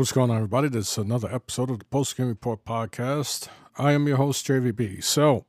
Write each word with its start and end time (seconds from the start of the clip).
What's 0.00 0.12
going 0.12 0.30
on, 0.30 0.36
everybody? 0.36 0.68
This 0.70 0.92
is 0.92 0.96
another 0.96 1.30
episode 1.30 1.68
of 1.68 1.78
the 1.78 1.84
Post 1.84 2.16
Game 2.16 2.28
Report 2.28 2.64
podcast. 2.64 3.48
I 3.76 3.92
am 3.92 4.08
your 4.08 4.16
host, 4.16 4.46
JVB. 4.46 5.04
So, 5.04 5.44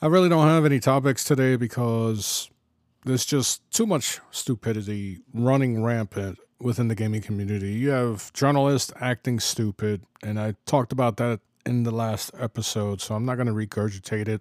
I 0.00 0.08
really 0.08 0.28
don't 0.28 0.48
have 0.48 0.64
any 0.64 0.80
topics 0.80 1.22
today 1.22 1.54
because 1.54 2.50
there's 3.04 3.24
just 3.24 3.62
too 3.70 3.86
much 3.86 4.18
stupidity 4.32 5.20
running 5.32 5.84
rampant 5.84 6.40
within 6.58 6.88
the 6.88 6.96
gaming 6.96 7.22
community. 7.22 7.74
You 7.74 7.90
have 7.90 8.32
journalists 8.32 8.92
acting 9.00 9.38
stupid, 9.38 10.02
and 10.24 10.40
I 10.40 10.56
talked 10.66 10.90
about 10.90 11.16
that 11.18 11.38
in 11.64 11.84
the 11.84 11.92
last 11.92 12.32
episode, 12.36 13.00
so 13.00 13.14
I'm 13.14 13.24
not 13.24 13.36
going 13.36 13.46
to 13.46 13.52
regurgitate 13.52 14.26
it. 14.26 14.40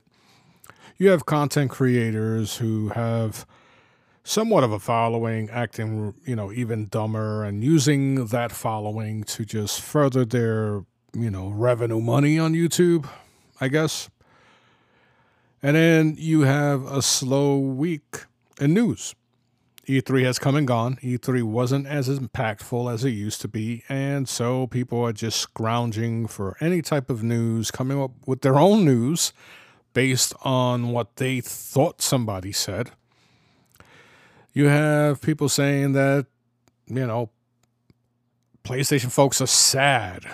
You 0.97 1.09
have 1.09 1.27
content 1.27 1.69
creators 1.69 2.57
who 2.57 2.89
have 2.89 3.45
somewhat 4.23 4.63
of 4.63 4.71
a 4.71 4.79
following, 4.79 5.49
acting, 5.49 6.13
you 6.25 6.35
know, 6.35 6.51
even 6.51 6.87
dumber 6.87 7.43
and 7.43 7.63
using 7.63 8.25
that 8.27 8.51
following 8.51 9.23
to 9.23 9.45
just 9.45 9.81
further 9.81 10.25
their, 10.25 10.83
you 11.13 11.31
know, 11.31 11.49
revenue 11.49 11.99
money 12.01 12.37
on 12.37 12.53
YouTube, 12.53 13.07
I 13.59 13.67
guess. 13.67 14.09
And 15.63 15.75
then 15.75 16.15
you 16.17 16.41
have 16.41 16.83
a 16.85 17.01
slow 17.01 17.57
week 17.57 18.25
in 18.59 18.73
news. 18.73 19.15
E3 19.87 20.23
has 20.23 20.39
come 20.39 20.55
and 20.55 20.67
gone. 20.67 20.97
E3 21.01 21.43
wasn't 21.43 21.87
as 21.87 22.07
impactful 22.07 22.91
as 22.93 23.03
it 23.03 23.09
used 23.09 23.41
to 23.41 23.47
be. 23.47 23.83
And 23.89 24.29
so 24.29 24.67
people 24.67 25.03
are 25.03 25.13
just 25.13 25.39
scrounging 25.39 26.27
for 26.27 26.55
any 26.61 26.81
type 26.81 27.09
of 27.09 27.23
news, 27.23 27.71
coming 27.71 28.01
up 28.01 28.11
with 28.25 28.41
their 28.41 28.57
own 28.57 28.85
news 28.85 29.33
based 29.93 30.33
on 30.43 30.89
what 30.91 31.17
they 31.17 31.41
thought 31.41 32.01
somebody 32.01 32.51
said. 32.51 32.91
You 34.53 34.67
have 34.67 35.21
people 35.21 35.49
saying 35.49 35.93
that, 35.93 36.25
you 36.87 37.07
know, 37.07 37.29
PlayStation 38.63 39.11
folks 39.11 39.41
are 39.41 39.47
sad 39.47 40.25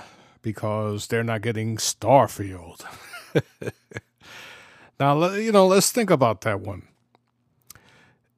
because 0.42 1.08
they're 1.08 1.24
not 1.24 1.42
getting 1.42 1.78
Starfield. 1.78 2.84
now, 5.00 5.32
you 5.34 5.52
know, 5.52 5.68
let's 5.68 5.92
think 5.92 6.10
about 6.10 6.42
that 6.42 6.62
one. 6.62 6.88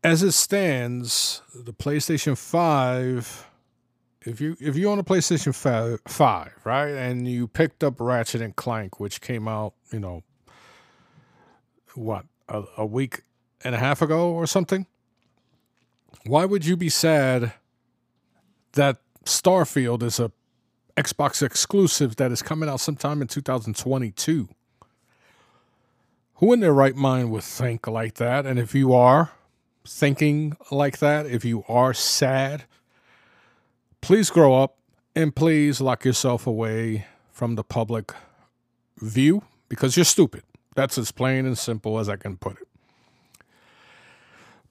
As 0.03 0.23
it 0.23 0.31
stands, 0.31 1.41
the 1.53 1.73
PlayStation 1.73 2.37
5 2.37 3.49
if 4.25 4.41
you 4.41 4.57
if 4.59 4.75
you 4.75 4.89
own 4.89 4.99
a 4.99 5.03
PlayStation 5.03 5.55
5, 5.55 6.01
5, 6.07 6.53
right, 6.63 6.89
and 6.89 7.27
you 7.27 7.47
picked 7.47 7.83
up 7.83 7.99
Ratchet 7.99 8.41
and 8.41 8.55
Clank, 8.55 8.99
which 8.99 9.21
came 9.21 9.47
out, 9.47 9.73
you 9.91 9.99
know, 9.99 10.23
what 11.95 12.25
a, 12.47 12.63
a 12.77 12.85
week 12.85 13.21
and 13.63 13.75
a 13.75 13.77
half 13.77 14.01
ago 14.01 14.31
or 14.31 14.45
something, 14.45 14.85
why 16.25 16.45
would 16.45 16.65
you 16.65 16.77
be 16.77 16.89
sad 16.89 17.53
that 18.73 18.97
Starfield 19.25 20.03
is 20.03 20.19
a 20.19 20.31
Xbox 20.95 21.41
exclusive 21.41 22.17
that 22.17 22.31
is 22.31 22.41
coming 22.41 22.69
out 22.69 22.79
sometime 22.79 23.21
in 23.21 23.27
2022? 23.27 24.49
Who 26.35 26.53
in 26.53 26.61
their 26.61 26.73
right 26.73 26.95
mind 26.95 27.31
would 27.31 27.43
think 27.43 27.87
like 27.87 28.15
that? 28.15 28.45
And 28.45 28.57
if 28.59 28.73
you 28.73 28.93
are 28.93 29.31
thinking 29.85 30.55
like 30.71 30.99
that, 30.99 31.25
if 31.25 31.43
you 31.43 31.65
are 31.67 31.93
sad, 31.93 32.63
please 34.01 34.29
grow 34.29 34.61
up 34.61 34.77
and 35.15 35.35
please 35.35 35.81
lock 35.81 36.05
yourself 36.05 36.47
away 36.47 37.05
from 37.29 37.55
the 37.55 37.63
public 37.63 38.13
view 38.97 39.43
because 39.67 39.97
you're 39.97 40.05
stupid. 40.05 40.43
That's 40.75 40.97
as 40.97 41.11
plain 41.11 41.45
and 41.45 41.57
simple 41.57 41.99
as 41.99 42.07
I 42.07 42.15
can 42.15 42.37
put 42.37 42.61
it. 42.61 42.68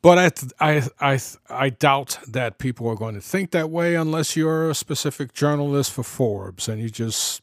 But 0.00 0.18
I, 0.60 0.78
I, 0.78 0.88
I, 1.00 1.18
I 1.50 1.70
doubt 1.70 2.18
that 2.28 2.58
people 2.58 2.88
are 2.88 2.94
going 2.94 3.16
to 3.16 3.20
think 3.20 3.50
that 3.50 3.68
way 3.68 3.96
unless 3.96 4.36
you're 4.36 4.70
a 4.70 4.74
specific 4.74 5.32
journalist 5.32 5.92
for 5.92 6.04
Forbes 6.04 6.68
and 6.68 6.78
you're 6.80 6.88
just 6.88 7.42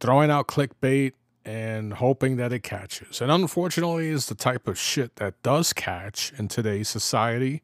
throwing 0.00 0.30
out 0.30 0.48
clickbait 0.48 1.12
and 1.44 1.94
hoping 1.94 2.36
that 2.36 2.52
it 2.52 2.62
catches. 2.62 3.20
And 3.20 3.30
unfortunately, 3.30 4.08
is 4.08 4.26
the 4.26 4.34
type 4.34 4.66
of 4.66 4.78
shit 4.78 5.16
that 5.16 5.40
does 5.42 5.72
catch 5.72 6.32
in 6.38 6.48
today's 6.48 6.88
society 6.88 7.62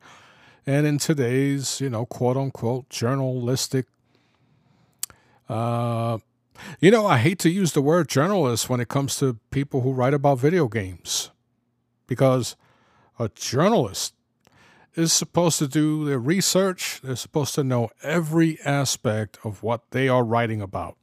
and 0.66 0.86
in 0.86 0.98
today's, 0.98 1.80
you 1.80 1.90
know, 1.90 2.06
quote 2.06 2.36
unquote 2.36 2.88
journalistic. 2.88 3.86
Uh, 5.48 6.18
you 6.78 6.90
know, 6.90 7.06
I 7.06 7.18
hate 7.18 7.38
to 7.40 7.50
use 7.50 7.72
the 7.72 7.80
word 7.80 8.08
journalist 8.08 8.68
when 8.68 8.80
it 8.80 8.88
comes 8.88 9.16
to 9.16 9.38
people 9.50 9.80
who 9.80 9.92
write 9.92 10.14
about 10.14 10.38
video 10.38 10.68
games 10.68 11.30
because 12.06 12.54
a 13.18 13.28
journalist 13.30 14.14
is 14.94 15.12
supposed 15.12 15.58
to 15.58 15.68
do 15.68 16.04
their 16.04 16.18
research. 16.18 17.00
They're 17.02 17.16
supposed 17.16 17.54
to 17.54 17.64
know 17.64 17.90
every 18.02 18.58
aspect 18.64 19.38
of 19.44 19.62
what 19.62 19.90
they 19.90 20.08
are 20.08 20.24
writing 20.24 20.60
about. 20.60 20.96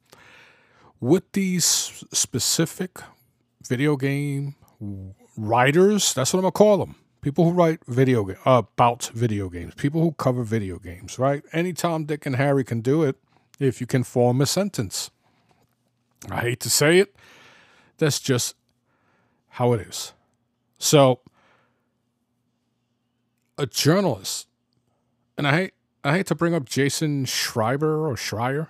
With 1.00 1.30
these 1.32 1.64
specific 2.12 2.98
video 3.66 3.96
game 3.96 4.56
writers, 5.36 6.12
that's 6.12 6.32
what 6.32 6.40
I'm 6.40 6.44
gonna 6.44 6.52
call 6.52 6.78
them. 6.78 6.96
People 7.20 7.44
who 7.44 7.50
write 7.50 7.80
video 7.86 8.28
uh, 8.44 8.58
about 8.58 9.10
video 9.14 9.48
games, 9.48 9.74
people 9.74 10.00
who 10.00 10.12
cover 10.12 10.42
video 10.42 10.78
games, 10.78 11.18
right? 11.18 11.42
Any 11.52 11.72
Tom, 11.72 12.04
Dick, 12.04 12.26
and 12.26 12.36
Harry 12.36 12.64
can 12.64 12.80
do 12.80 13.02
it 13.02 13.16
if 13.58 13.80
you 13.80 13.86
can 13.86 14.04
form 14.04 14.40
a 14.40 14.46
sentence. 14.46 15.10
I 16.30 16.40
hate 16.40 16.60
to 16.60 16.70
say 16.70 16.98
it, 16.98 17.14
that's 17.98 18.20
just 18.20 18.54
how 19.50 19.72
it 19.72 19.80
is. 19.80 20.12
So 20.78 21.20
a 23.58 23.66
journalist, 23.66 24.46
and 25.36 25.46
I 25.46 25.56
hate 25.56 25.74
I 26.04 26.16
hate 26.16 26.26
to 26.28 26.34
bring 26.34 26.54
up 26.54 26.68
Jason 26.68 27.24
Schreiber 27.24 28.08
or 28.08 28.14
Schreier. 28.14 28.68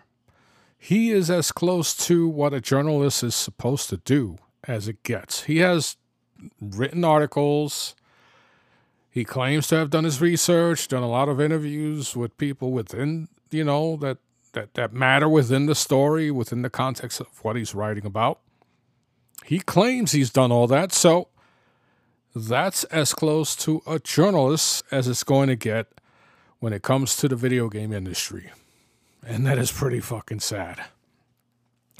He 0.78 1.10
is 1.10 1.30
as 1.30 1.52
close 1.52 1.94
to 2.06 2.28
what 2.28 2.54
a 2.54 2.60
journalist 2.60 3.22
is 3.22 3.34
supposed 3.34 3.90
to 3.90 3.98
do 3.98 4.38
as 4.64 4.88
it 4.88 5.02
gets. 5.02 5.44
He 5.44 5.58
has 5.58 5.96
written 6.60 7.04
articles. 7.04 7.94
He 9.10 9.24
claims 9.24 9.66
to 9.68 9.76
have 9.76 9.90
done 9.90 10.04
his 10.04 10.20
research, 10.20 10.88
done 10.88 11.02
a 11.02 11.08
lot 11.08 11.28
of 11.28 11.40
interviews 11.40 12.16
with 12.16 12.36
people 12.38 12.70
within, 12.70 13.28
you 13.50 13.64
know, 13.64 13.96
that 13.96 14.18
that 14.52 14.74
that 14.74 14.92
matter 14.92 15.28
within 15.28 15.66
the 15.66 15.74
story, 15.74 16.30
within 16.30 16.62
the 16.62 16.70
context 16.70 17.20
of 17.20 17.26
what 17.44 17.56
he's 17.56 17.74
writing 17.74 18.06
about. 18.06 18.40
He 19.44 19.58
claims 19.58 20.12
he's 20.12 20.30
done 20.30 20.52
all 20.52 20.66
that, 20.68 20.92
so 20.92 21.28
that's 22.38 22.84
as 22.84 23.14
close 23.14 23.56
to 23.56 23.82
a 23.86 23.98
journalist 23.98 24.84
as 24.90 25.08
it's 25.08 25.24
going 25.24 25.48
to 25.48 25.56
get 25.56 25.86
when 26.60 26.72
it 26.72 26.82
comes 26.82 27.16
to 27.16 27.28
the 27.28 27.36
video 27.36 27.68
game 27.68 27.92
industry. 27.92 28.50
And 29.26 29.46
that 29.46 29.58
is 29.58 29.70
pretty 29.72 30.00
fucking 30.00 30.40
sad. 30.40 30.84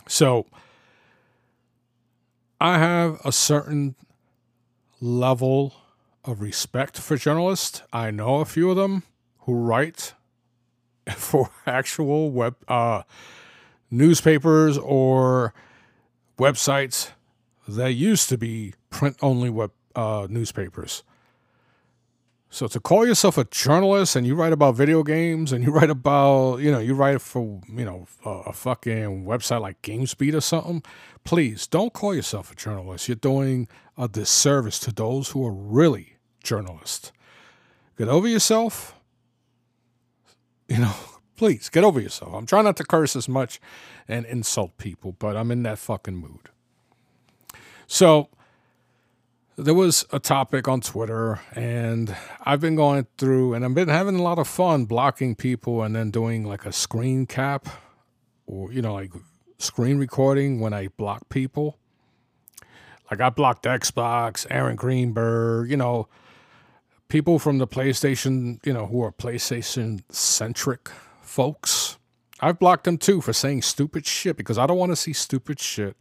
So, 0.07 0.47
I 2.61 2.79
have 2.79 3.21
a 3.25 3.31
certain 3.31 3.95
level 5.01 5.75
of 6.25 6.41
respect 6.41 6.99
for 6.99 7.17
journalists. 7.17 7.83
I 7.93 8.11
know 8.11 8.37
a 8.37 8.45
few 8.45 8.71
of 8.71 8.77
them 8.77 9.05
who 9.41 9.55
write 9.55 10.15
for 11.17 11.51
actual 11.67 12.31
web 12.31 12.57
uh, 12.67 13.03
newspapers 13.91 14.77
or 14.77 15.55
websites 16.39 17.11
that 17.67 17.93
used 17.93 18.29
to 18.31 18.39
be 18.39 18.75
print 18.91 19.17
only 19.23 19.51
web 19.51 19.71
uh, 19.99 20.29
newspapers. 20.31 21.03
So 22.51 22.69
to 22.69 22.79
call 22.81 23.05
yourself 23.05 23.37
a 23.37 23.45
journalist 23.45 24.15
and 24.15 24.27
you 24.27 24.37
write 24.37 24.53
about 24.53 24.77
video 24.77 25.03
games 25.03 25.53
and 25.53 25.63
you 25.65 25.73
write 25.73 25.91
about, 25.91 26.59
you 26.59 26.71
know, 26.71 26.79
you 26.79 26.95
write 26.95 27.21
for, 27.21 27.61
you 27.69 27.85
know, 27.85 28.07
a, 28.25 28.31
a 28.31 28.53
fucking 28.53 29.27
website 29.27 29.61
like 29.61 29.83
GameSpeed 29.83 30.35
or 30.35 30.41
something, 30.41 30.85
please 31.25 31.67
don't 31.67 31.93
call 31.93 32.15
yourself 32.15 32.53
a 32.53 32.55
journalist. 32.55 33.09
You're 33.09 33.17
doing 33.17 33.67
a 33.99 34.07
disservice 34.07 34.79
to 34.81 34.93
those 34.93 35.31
who 35.31 35.45
are 35.45 35.53
really 35.53 36.17
journalists. 36.45 37.13
Get 37.99 38.09
over 38.09 38.29
yourself. 38.29 38.95
You 40.69 40.79
know, 40.79 40.95
please 41.37 41.69
get 41.69 41.83
over 41.83 42.01
yourself. 42.01 42.33
I'm 42.33 42.47
trying 42.47 42.65
not 42.65 42.77
to 42.77 42.85
curse 42.85 43.17
as 43.17 43.29
much 43.29 43.61
and 44.07 44.25
insult 44.25 44.79
people, 44.79 45.17
but 45.19 45.37
I'm 45.37 45.51
in 45.51 45.65
that 45.65 45.79
fucking 45.79 46.17
mood. 46.17 46.51
So, 47.89 48.29
there 49.59 49.75
was 49.75 50.07
a 50.13 50.21
topic 50.21 50.69
on 50.69 50.81
Twitter, 50.81 51.41
and 51.53 52.15
I've 52.47 52.61
been 52.61 52.77
going 52.77 53.09
through 53.19 53.55
and 53.55 53.65
I've 53.65 53.75
been 53.75 53.89
having 53.89 54.15
a 54.15 54.23
lot 54.23 54.39
of 54.39 54.47
fun 54.47 54.85
blocking 54.85 55.35
people 55.35 55.83
and 55.83 55.97
then 55.97 56.13
doing 56.13 56.45
like 56.45 56.65
a 56.65 56.71
screen 56.71 57.27
cap 57.27 57.67
or, 58.47 58.73
you 58.73 58.81
know, 58.81 58.95
like 58.95 59.11
screen 59.59 59.99
recording 59.99 60.61
when 60.61 60.73
I 60.73 60.89
block 60.97 61.29
people. 61.29 61.77
Like 63.11 63.21
I 63.21 63.31
blocked 63.31 63.65
Xbox, 63.65 64.47
Aaron 64.49 64.77
Greenberg, 64.77 65.69
you 65.71 65.77
know, 65.77 66.07
people 67.09 67.41
from 67.41 67.59
the 67.59 67.67
PlayStation, 67.67 68.65
you 68.65 68.73
know, 68.73 68.87
who 68.87 69.03
are 69.03 69.11
PlayStation 69.11 70.03
centric 70.09 70.89
folks. 71.21 71.99
I've 72.39 72.61
blocked 72.61 72.85
them 72.85 72.97
too 72.97 73.21
for 73.21 73.33
saying 73.33 73.63
stupid 73.63 74.07
shit 74.07 74.37
because 74.37 74.57
I 74.57 74.67
don't 74.69 74.79
want 74.79 74.93
to 74.93 74.97
see 74.97 75.13
stupid 75.13 75.59
shit 75.59 75.97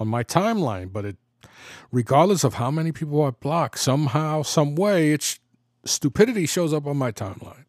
on 0.00 0.08
my 0.08 0.24
timeline, 0.24 0.92
but 0.92 1.04
it 1.04 1.16
regardless 1.90 2.44
of 2.44 2.54
how 2.54 2.70
many 2.70 2.92
people 2.92 3.22
I 3.24 3.30
block, 3.30 3.76
somehow, 3.76 4.42
some 4.42 4.74
way, 4.74 5.12
it's 5.12 5.38
stupidity 5.84 6.46
shows 6.46 6.72
up 6.72 6.86
on 6.86 6.96
my 6.96 7.12
timeline. 7.12 7.64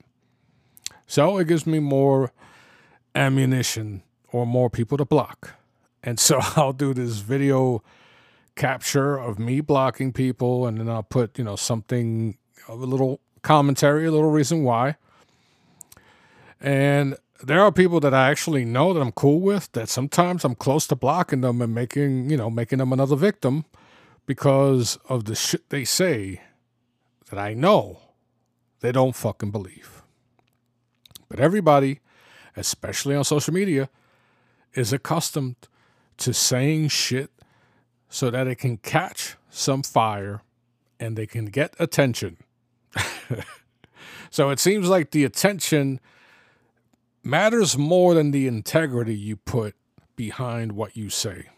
So 1.06 1.38
it 1.38 1.47
gives 1.47 1.65
me 1.65 1.79
more 1.79 2.31
ammunition 3.15 4.03
or 4.31 4.45
more 4.45 4.69
people 4.69 4.97
to 4.97 5.06
block. 5.06 5.56
And 6.03 6.19
so 6.19 6.39
I'll 6.56 6.74
do 6.74 6.94
this 6.94 7.18
video 7.18 7.83
capture 8.56 9.18
of 9.18 9.38
me 9.39 9.62
blocking 9.62 10.12
people 10.12 10.65
and 10.65 10.79
then 10.79 10.89
I'll 10.89 11.03
put, 11.03 11.38
you 11.38 11.44
know, 11.44 11.56
something 11.56 12.38
a 12.68 12.75
little 12.75 13.21
commentary, 13.41 14.06
a 14.07 14.12
little 14.12 14.31
reason 14.31 14.63
why. 14.63 14.95
And 16.59 17.15
there 17.44 17.62
are 17.62 17.72
people 17.72 18.00
that 18.00 18.13
I 18.13 18.30
actually 18.30 18.66
know 18.66 18.94
that 18.94 19.01
I'm 19.01 19.12
cool 19.12 19.39
with 19.39 19.72
that 19.74 19.89
sometimes 19.89 20.44
I'm 20.44 20.56
close 20.56 20.88
to 20.88 20.95
blocking 20.95 21.42
them 21.42 21.62
and 21.62 21.74
making, 21.74 22.30
you 22.30 22.38
know, 22.38 22.50
making 22.50 22.80
them 22.80 22.92
another 22.92 23.16
victim 23.16 23.66
because 24.25 24.98
of 25.07 25.25
the 25.25 25.36
shit 25.36 25.69
they 25.69 25.84
say 25.84 26.42
that 27.30 27.39
I 27.39 27.54
know 27.54 28.00
they 28.80 28.92
don't 28.92 29.16
fucking 29.16 29.51
believe. 29.51 30.04
But 31.30 31.39
everybody, 31.39 32.00
especially 32.56 33.16
on 33.16 33.24
social 33.24 33.54
media, 33.54 33.89
is 34.74 34.94
accustomed 34.94 35.56
to 36.18 36.34
saying 36.34 36.89
shit 36.89 37.31
so 38.10 38.30
that 38.31 38.48
it 38.48 38.56
can 38.56 38.78
catch 38.78 39.36
some 39.50 39.84
fire 39.84 40.42
and 41.00 41.18
they 41.18 41.28
can 41.28 41.45
get 41.45 41.75
attention. 41.80 42.38
so 44.30 44.50
it 44.50 44.60
seems 44.60 44.88
like 44.88 45.12
the 45.12 45.24
attention 45.24 46.00
matters 47.27 47.77
more 47.77 48.13
than 48.13 48.31
the 48.31 48.47
integrity 48.47 49.15
you 49.15 49.35
put 49.35 49.75
behind 50.15 50.71
what 50.71 50.95
you 50.95 51.09
say. 51.09 51.50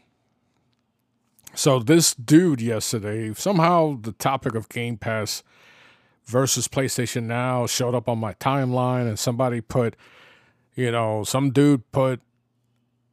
So 1.56 1.80
this 1.80 2.13
dude 2.13 2.62
yesterday, 2.62 3.33
somehow 3.33 4.00
the 4.01 4.12
topic 4.12 4.56
of 4.56 4.69
Game 4.69 4.98
Pass 4.98 5.44
versus 6.25 6.68
PlayStation 6.68 7.24
Now 7.24 7.66
showed 7.68 7.95
up 7.95 8.07
on 8.07 8.19
my 8.19 8.33
timeline 8.36 9.07
and 9.07 9.18
somebody 9.18 9.62
put, 9.62 9.95
you 10.75 10.92
know, 10.92 11.24
some 11.24 11.51
dude 11.51 11.89
put 11.92 12.21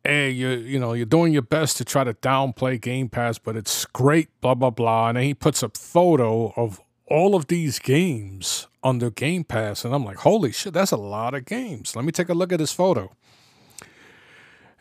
hey, 0.06 0.30
you 0.30 0.48
you 0.48 0.78
know, 0.78 0.92
you're 0.92 1.04
doing 1.04 1.32
your 1.32 1.42
best 1.42 1.76
to 1.78 1.84
try 1.84 2.04
to 2.04 2.14
downplay 2.14 2.80
Game 2.80 3.08
Pass, 3.08 3.38
but 3.38 3.56
it's 3.56 3.84
great, 3.86 4.28
blah 4.40 4.54
blah 4.54 4.70
blah. 4.70 5.08
And 5.08 5.16
then 5.16 5.24
he 5.24 5.34
puts 5.34 5.62
a 5.62 5.68
photo 5.70 6.52
of 6.56 6.80
all 7.06 7.34
of 7.34 7.46
these 7.46 7.78
games 7.78 8.66
under 8.82 9.10
Game 9.10 9.44
Pass, 9.44 9.84
and 9.84 9.94
I'm 9.94 10.04
like, 10.04 10.18
holy 10.18 10.52
shit, 10.52 10.74
that's 10.74 10.92
a 10.92 10.96
lot 10.96 11.34
of 11.34 11.44
games. 11.44 11.94
Let 11.94 12.04
me 12.04 12.12
take 12.12 12.28
a 12.28 12.34
look 12.34 12.52
at 12.52 12.58
this 12.58 12.72
photo. 12.72 13.12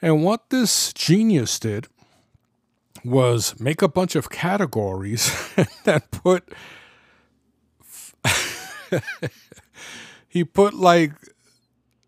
And 0.01 0.23
what 0.23 0.49
this 0.49 0.93
genius 0.93 1.57
did 1.59 1.87
was 3.03 3.59
make 3.59 3.81
a 3.81 3.87
bunch 3.87 4.15
of 4.15 4.29
categories 4.29 5.31
that 5.83 6.11
put 6.11 6.51
he 10.27 10.43
put 10.43 10.73
like 10.73 11.11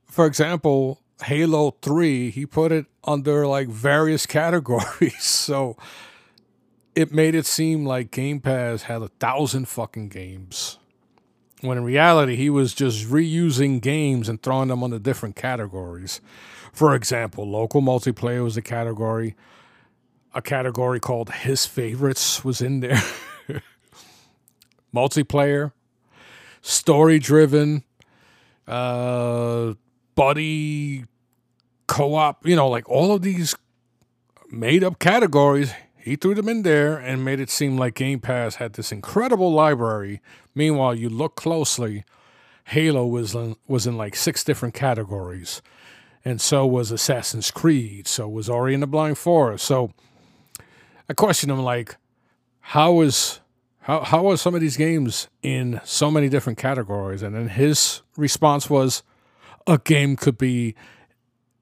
for 0.07 0.25
example 0.25 0.99
Halo 1.23 1.71
3, 1.81 2.29
he 2.29 2.45
put 2.45 2.71
it 2.71 2.85
under 3.03 3.47
like 3.47 3.67
various 3.67 4.25
categories. 4.27 5.23
So 5.23 5.77
it 6.97 7.11
made 7.13 7.35
it 7.35 7.45
seem 7.45 7.85
like 7.85 8.09
Game 8.09 8.39
Pass 8.39 8.81
had 8.83 9.03
a 9.03 9.07
thousand 9.07 9.67
fucking 9.67 10.09
games. 10.09 10.79
When 11.61 11.77
in 11.77 11.83
reality, 11.83 12.35
he 12.35 12.49
was 12.49 12.73
just 12.73 13.05
reusing 13.05 13.79
games 13.79 14.27
and 14.27 14.41
throwing 14.41 14.69
them 14.69 14.83
under 14.83 14.97
different 14.97 15.35
categories. 15.35 16.21
For 16.73 16.95
example, 16.95 17.47
local 17.47 17.81
multiplayer 17.83 18.43
was 18.43 18.57
a 18.57 18.63
category. 18.63 19.35
A 20.33 20.41
category 20.41 20.99
called 20.99 21.29
His 21.29 21.67
Favorites 21.67 22.43
was 22.43 22.61
in 22.61 22.79
there. 22.79 23.03
multiplayer, 24.93 25.73
story 26.63 27.19
driven, 27.19 27.83
uh, 28.67 29.75
buddy 30.15 31.05
co-op, 31.85 32.43
you 32.47 32.55
know, 32.55 32.67
like 32.67 32.89
all 32.89 33.13
of 33.13 33.21
these 33.21 33.55
made 34.49 34.83
up 34.83 34.97
categories, 34.97 35.71
he 36.07 36.15
threw 36.15 36.33
them 36.33 36.49
in 36.49 36.63
there 36.63 36.97
and 36.97 37.25
made 37.25 37.39
it 37.39 37.49
seem 37.49 37.77
like 37.77 37.95
Game 37.95 38.19
Pass 38.19 38.55
had 38.55 38.73
this 38.73 38.91
incredible 38.91 39.51
library. 39.51 40.21
Meanwhile, 40.55 40.95
you 40.95 41.09
look 41.09 41.35
closely, 41.35 42.05
Halo 42.65 43.05
was 43.05 43.35
in, 43.35 43.55
was 43.67 43.85
in 43.85 43.97
like 43.97 44.15
six 44.15 44.43
different 44.43 44.73
categories. 44.73 45.61
And 46.23 46.41
so 46.41 46.65
was 46.65 46.91
Assassin's 46.91 47.51
Creed, 47.51 48.07
so 48.07 48.27
was 48.27 48.49
Ori 48.49 48.73
and 48.73 48.83
the 48.83 48.87
Blind 48.87 49.17
Forest. 49.17 49.65
So 49.65 49.91
I 51.09 51.13
questioned 51.13 51.51
him 51.51 51.61
like, 51.61 51.97
how 52.59 53.01
is 53.01 53.39
how 53.81 54.01
how 54.01 54.29
are 54.29 54.37
some 54.37 54.55
of 54.55 54.59
these 54.59 54.75
games 54.75 55.29
in 55.41 55.79
so 55.85 56.11
many 56.11 56.27
different 56.27 56.57
categories? 56.57 57.21
And 57.21 57.35
then 57.35 57.47
his 57.47 58.01
response 58.17 58.69
was, 58.69 59.03
a 59.65 59.77
game 59.77 60.15
could 60.15 60.37
be 60.37 60.75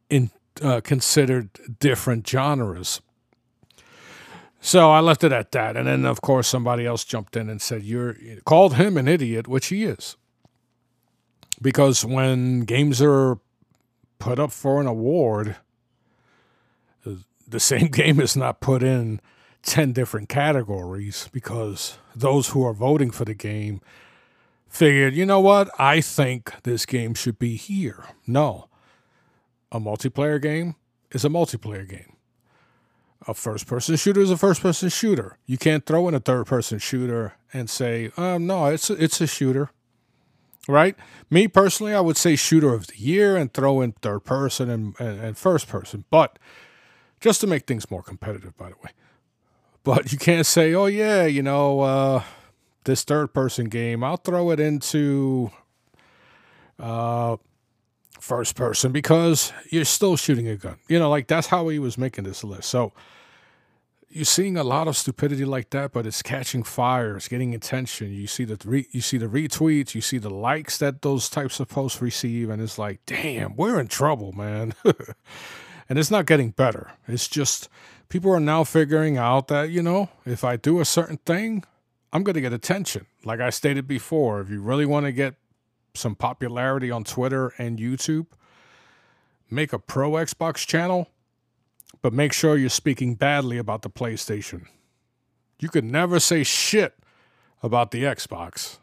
in 0.10 0.32
uh, 0.62 0.82
considered 0.82 1.50
different 1.80 2.28
genres. 2.28 3.02
So 4.66 4.90
I 4.90 5.00
left 5.00 5.24
it 5.24 5.32
at 5.32 5.52
that, 5.52 5.78
and 5.78 5.86
then 5.86 6.06
of 6.06 6.22
course 6.22 6.48
somebody 6.48 6.88
else 6.88 7.04
jumped 7.04 7.38
in 7.38 7.52
and 7.52 7.62
said 7.62 7.84
you're 7.84 8.16
called 8.46 8.74
him 8.74 8.98
an 8.98 9.08
idiot, 9.08 9.48
which 9.48 9.68
he 9.68 9.84
is, 9.84 10.18
because 11.62 12.04
when 12.04 12.62
games 12.62 13.00
are 13.00 13.38
put 14.18 14.40
up 14.40 14.52
for 14.52 14.82
an 14.82 14.88
award, 14.88 15.58
the 17.48 17.60
same 17.60 17.88
game 17.92 18.20
is 18.20 18.36
not 18.36 18.60
put 18.60 18.82
in 18.82 19.22
10 19.62 19.92
different 19.92 20.30
categories 20.30 21.30
because 21.32 22.00
those 22.16 22.50
who 22.50 22.66
are 22.66 22.74
voting 22.74 23.12
for 23.12 23.24
the 23.24 23.36
game 23.36 23.82
figured, 24.68 25.14
you 25.14 25.28
know 25.28 25.40
what, 25.40 25.70
I 25.80 26.02
think 26.02 26.52
this 26.64 26.88
game 26.88 27.14
should 27.14 27.38
be 27.38 27.56
here. 27.56 28.06
No. 28.26 28.68
A 29.72 29.80
multiplayer 29.80 30.42
game 30.42 30.74
is 31.12 31.24
a 31.24 31.30
multiplayer 31.30 31.88
game. 31.88 32.15
A 33.28 33.34
first 33.34 33.66
person 33.66 33.96
shooter 33.96 34.22
is 34.22 34.30
a 34.30 34.38
first 34.38 34.62
person 34.62 34.90
shooter. 34.90 35.38
You 35.46 35.58
can't 35.58 35.86
throw 35.86 36.08
in 36.08 36.14
a 36.14 36.20
third 36.20 36.46
person 36.46 36.80
shooter 36.80 37.34
and 37.54 37.70
say, 37.70 38.12
um, 38.18 38.46
no, 38.46 38.66
it's 38.66 38.90
a, 38.90 39.04
it's 39.04 39.20
a 39.22 39.28
shooter. 39.28 39.72
Right? 40.68 40.96
Me 41.30 41.48
personally, 41.48 41.94
I 41.94 42.02
would 42.02 42.18
say 42.18 42.36
shooter 42.36 42.74
of 42.74 42.88
the 42.88 42.98
year 42.98 43.36
and 43.36 43.54
throw 43.54 43.82
in 43.82 43.94
third 43.94 44.22
person 44.22 44.70
and, 44.70 44.96
and, 45.00 45.20
and 45.20 45.38
first 45.38 45.68
person. 45.68 46.06
But 46.10 46.40
just 47.20 47.42
to 47.42 47.48
make 47.48 47.66
things 47.66 47.90
more 47.90 48.04
competitive, 48.04 48.58
by 48.58 48.70
the 48.70 48.76
way. 48.84 48.92
But 49.84 50.12
you 50.12 50.18
can't 50.18 50.46
say, 50.46 50.74
oh, 50.74 50.88
yeah, 50.88 51.26
you 51.26 51.44
know, 51.44 51.82
uh, 51.82 52.24
this 52.86 53.04
third 53.04 53.34
person 53.34 53.70
game, 53.70 54.04
I'll 54.04 54.18
throw 54.18 54.50
it 54.52 54.60
into 54.60 55.52
uh, 56.80 57.38
first 58.26 58.56
person 58.56 58.92
because 58.92 59.54
you're 59.70 59.86
still 59.86 60.18
shooting 60.18 60.48
a 60.48 60.56
gun. 60.56 60.78
You 60.88 60.98
know, 61.00 61.10
like 61.10 61.28
that's 61.28 61.48
how 61.48 61.68
he 61.68 61.80
was 61.80 61.98
making 61.98 62.24
this 62.24 62.44
list. 62.44 62.70
So 62.70 62.92
you're 64.10 64.26
seeing 64.26 64.58
a 64.58 64.64
lot 64.64 64.88
of 64.88 64.98
stupidity 64.98 65.46
like 65.46 65.70
that, 65.70 65.94
but 65.94 66.08
it's 66.08 66.22
catching 66.22 66.64
fire. 66.64 67.16
It's 67.18 67.28
getting 67.28 67.54
attention. 67.54 68.14
You 68.14 68.28
see 68.28 68.44
the 68.44 68.58
re- 68.66 68.88
you 68.92 69.02
see 69.02 69.18
the 69.18 69.28
retweets, 69.28 69.94
you 69.94 70.02
see 70.02 70.18
the 70.18 70.30
likes 70.30 70.80
that 70.80 71.04
those 71.04 71.30
types 71.30 71.60
of 71.60 71.68
posts 71.68 72.02
receive, 72.02 72.50
and 72.50 72.62
it's 72.62 72.80
like, 72.80 73.02
damn, 73.06 73.56
we're 73.56 73.80
in 73.80 73.88
trouble, 73.88 74.32
man. 74.32 74.74
and 75.90 76.00
it's 76.00 76.12
not 76.12 76.26
getting 76.26 76.50
better. 76.50 76.94
It's 77.08 77.28
just 77.28 77.70
people 78.10 78.32
are 78.32 78.40
now 78.40 78.64
figuring 78.64 79.18
out 79.18 79.50
that 79.50 79.70
you 79.70 79.84
know 79.84 80.10
if 80.26 80.44
I 80.44 80.56
do 80.56 80.80
a 80.80 80.86
certain 80.86 81.18
thing, 81.18 81.64
I'm 82.12 82.24
going 82.24 82.36
to 82.36 82.42
get 82.42 82.54
attention. 82.54 83.06
Like 83.24 83.40
I 83.40 83.52
stated 83.52 83.88
before, 83.88 84.42
if 84.42 84.50
you 84.50 84.62
really 84.62 84.86
want 84.86 85.06
to 85.06 85.12
get 85.12 85.36
some 85.98 86.16
popularity 86.16 86.92
on 86.92 87.04
Twitter 87.04 87.54
and 87.58 87.80
YouTube, 87.80 88.28
make 89.50 89.74
a 89.74 89.80
pro 89.80 90.12
Xbox 90.12 90.66
channel, 90.66 91.10
but 92.02 92.14
make 92.14 92.34
sure 92.34 92.58
you're 92.58 92.70
speaking 92.70 93.16
badly 93.16 93.58
about 93.58 93.82
the 93.82 93.90
PlayStation. 93.90 94.66
You 95.60 95.70
could 95.70 95.86
never 95.86 96.20
say 96.20 96.44
shit 96.44 96.96
about 97.64 97.92
the 97.92 98.04
Xbox. 98.04 98.78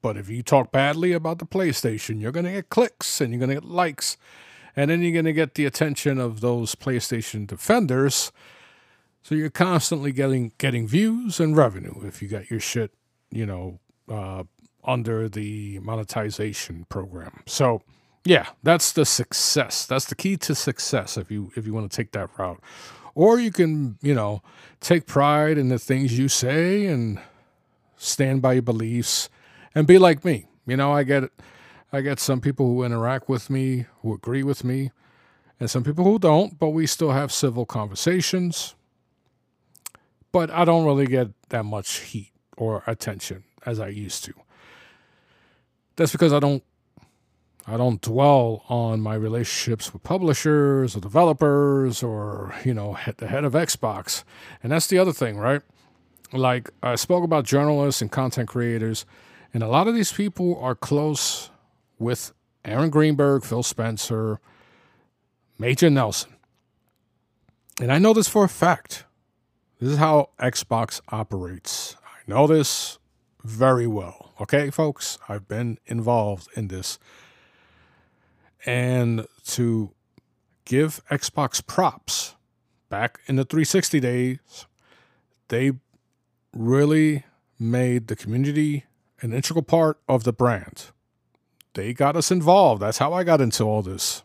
But 0.00 0.16
if 0.16 0.28
you 0.28 0.42
talk 0.42 0.70
badly 0.70 1.12
about 1.12 1.38
the 1.38 1.46
PlayStation, 1.46 2.20
you're 2.20 2.32
going 2.32 2.46
to 2.46 2.52
get 2.52 2.68
clicks 2.68 3.20
and 3.20 3.32
you're 3.32 3.38
going 3.38 3.48
to 3.48 3.56
get 3.56 3.64
likes. 3.64 4.16
And 4.76 4.90
then 4.90 5.02
you're 5.02 5.12
going 5.12 5.24
to 5.24 5.32
get 5.32 5.54
the 5.54 5.66
attention 5.66 6.18
of 6.18 6.40
those 6.40 6.74
PlayStation 6.74 7.46
defenders 7.46 8.30
so 9.28 9.34
you're 9.34 9.50
constantly 9.50 10.12
getting 10.12 10.52
getting 10.56 10.86
views 10.86 11.38
and 11.38 11.54
revenue 11.54 12.00
if 12.06 12.22
you 12.22 12.28
got 12.28 12.50
your 12.50 12.60
shit, 12.60 12.92
you 13.30 13.44
know, 13.44 13.78
uh, 14.10 14.44
under 14.88 15.28
the 15.28 15.78
monetization 15.80 16.86
program. 16.88 17.42
So 17.46 17.82
yeah, 18.24 18.48
that's 18.62 18.92
the 18.92 19.04
success. 19.04 19.86
That's 19.86 20.06
the 20.06 20.14
key 20.14 20.36
to 20.38 20.54
success 20.54 21.16
if 21.16 21.30
you 21.30 21.52
if 21.56 21.66
you 21.66 21.72
want 21.72 21.90
to 21.90 21.96
take 21.96 22.12
that 22.12 22.30
route. 22.38 22.60
Or 23.14 23.38
you 23.38 23.50
can, 23.50 23.98
you 24.00 24.14
know, 24.14 24.42
take 24.80 25.06
pride 25.06 25.58
in 25.58 25.68
the 25.68 25.78
things 25.78 26.18
you 26.18 26.28
say 26.28 26.86
and 26.86 27.20
stand 27.96 28.42
by 28.42 28.54
your 28.54 28.62
beliefs 28.62 29.28
and 29.74 29.86
be 29.86 29.98
like 29.98 30.24
me. 30.24 30.46
You 30.66 30.76
know, 30.76 30.92
I 30.92 31.02
get 31.02 31.30
I 31.92 32.00
get 32.00 32.18
some 32.20 32.40
people 32.40 32.66
who 32.66 32.82
interact 32.82 33.28
with 33.28 33.50
me, 33.50 33.86
who 34.02 34.14
agree 34.14 34.42
with 34.42 34.64
me, 34.64 34.90
and 35.60 35.70
some 35.70 35.84
people 35.84 36.04
who 36.04 36.18
don't, 36.18 36.58
but 36.58 36.70
we 36.70 36.86
still 36.86 37.12
have 37.12 37.32
civil 37.32 37.66
conversations 37.66 38.74
but 40.32 40.50
I 40.50 40.64
don't 40.64 40.84
really 40.84 41.06
get 41.06 41.28
that 41.48 41.64
much 41.64 42.00
heat 42.00 42.32
or 42.56 42.82
attention 42.86 43.44
as 43.64 43.80
I 43.80 43.88
used 43.88 44.24
to. 44.24 44.34
That's 45.98 46.12
because 46.12 46.32
I 46.32 46.38
don't 46.38 46.62
I 47.66 47.76
don't 47.76 48.00
dwell 48.00 48.64
on 48.68 49.00
my 49.00 49.14
relationships 49.14 49.92
with 49.92 50.04
publishers 50.04 50.96
or 50.96 51.00
developers 51.00 52.04
or, 52.04 52.54
you 52.64 52.72
know, 52.72 52.96
the 53.18 53.26
head 53.26 53.44
of 53.44 53.52
Xbox. 53.52 54.22
And 54.62 54.70
that's 54.70 54.86
the 54.86 54.96
other 54.96 55.12
thing, 55.12 55.36
right? 55.36 55.60
Like 56.32 56.70
I 56.84 56.94
spoke 56.94 57.24
about 57.24 57.44
journalists 57.44 58.00
and 58.00 58.12
content 58.12 58.48
creators, 58.48 59.06
and 59.52 59.62
a 59.62 59.68
lot 59.68 59.88
of 59.88 59.94
these 59.94 60.12
people 60.12 60.56
are 60.60 60.76
close 60.76 61.50
with 61.98 62.32
Aaron 62.64 62.90
Greenberg, 62.90 63.44
Phil 63.44 63.64
Spencer, 63.64 64.40
Major 65.58 65.90
Nelson. 65.90 66.36
And 67.80 67.92
I 67.92 67.98
know 67.98 68.12
this 68.12 68.28
for 68.28 68.44
a 68.44 68.48
fact. 68.48 69.04
This 69.80 69.90
is 69.90 69.98
how 69.98 70.30
Xbox 70.38 71.00
operates. 71.08 71.96
I 72.04 72.30
know 72.30 72.46
this 72.46 72.98
very 73.44 73.86
well. 73.86 74.32
Okay, 74.40 74.70
folks? 74.70 75.18
I've 75.28 75.48
been 75.48 75.78
involved 75.86 76.48
in 76.56 76.68
this. 76.68 76.98
And 78.66 79.26
to 79.46 79.92
give 80.64 81.00
Xbox 81.10 81.64
props 81.64 82.34
back 82.88 83.20
in 83.26 83.36
the 83.36 83.44
360 83.44 84.00
days, 84.00 84.66
they 85.48 85.72
really 86.52 87.24
made 87.58 88.08
the 88.08 88.16
community 88.16 88.84
an 89.20 89.32
integral 89.32 89.62
part 89.62 89.98
of 90.08 90.24
the 90.24 90.32
brand. 90.32 90.86
They 91.74 91.92
got 91.92 92.16
us 92.16 92.30
involved. 92.30 92.82
That's 92.82 92.98
how 92.98 93.12
I 93.12 93.24
got 93.24 93.40
into 93.40 93.64
all 93.64 93.82
this. 93.82 94.22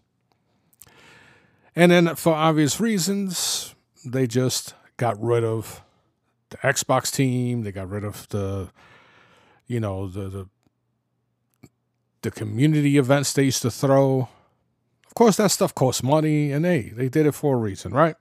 And 1.75 1.91
then, 1.91 2.15
for 2.15 2.34
obvious 2.34 2.79
reasons, 2.79 3.74
they 4.05 4.27
just 4.27 4.75
got 4.98 5.22
rid 5.22 5.43
of 5.43 5.82
the 6.50 6.58
Xbox 6.58 7.12
team. 7.12 7.63
They 7.63 7.72
got 7.72 7.89
rid 7.89 8.03
of 8.03 8.27
the, 8.29 8.70
you 9.67 9.79
know, 9.79 10.08
the 10.08 10.29
the, 10.29 10.50
the 12.22 12.32
community 12.32 12.98
events 12.98 13.34
they 13.34 13.43
used 13.43 13.62
to 13.63 13.72
throw. 13.72 14.29
Of 15.08 15.15
course, 15.15 15.38
that 15.38 15.51
stuff 15.51 15.75
costs 15.75 16.01
money, 16.01 16.51
and 16.51 16.65
hey, 16.65 16.89
they 16.89 17.10
did 17.10 17.25
it 17.25 17.34
for 17.34 17.55
a 17.55 17.58
reason, 17.58 17.93
right? 17.93 18.15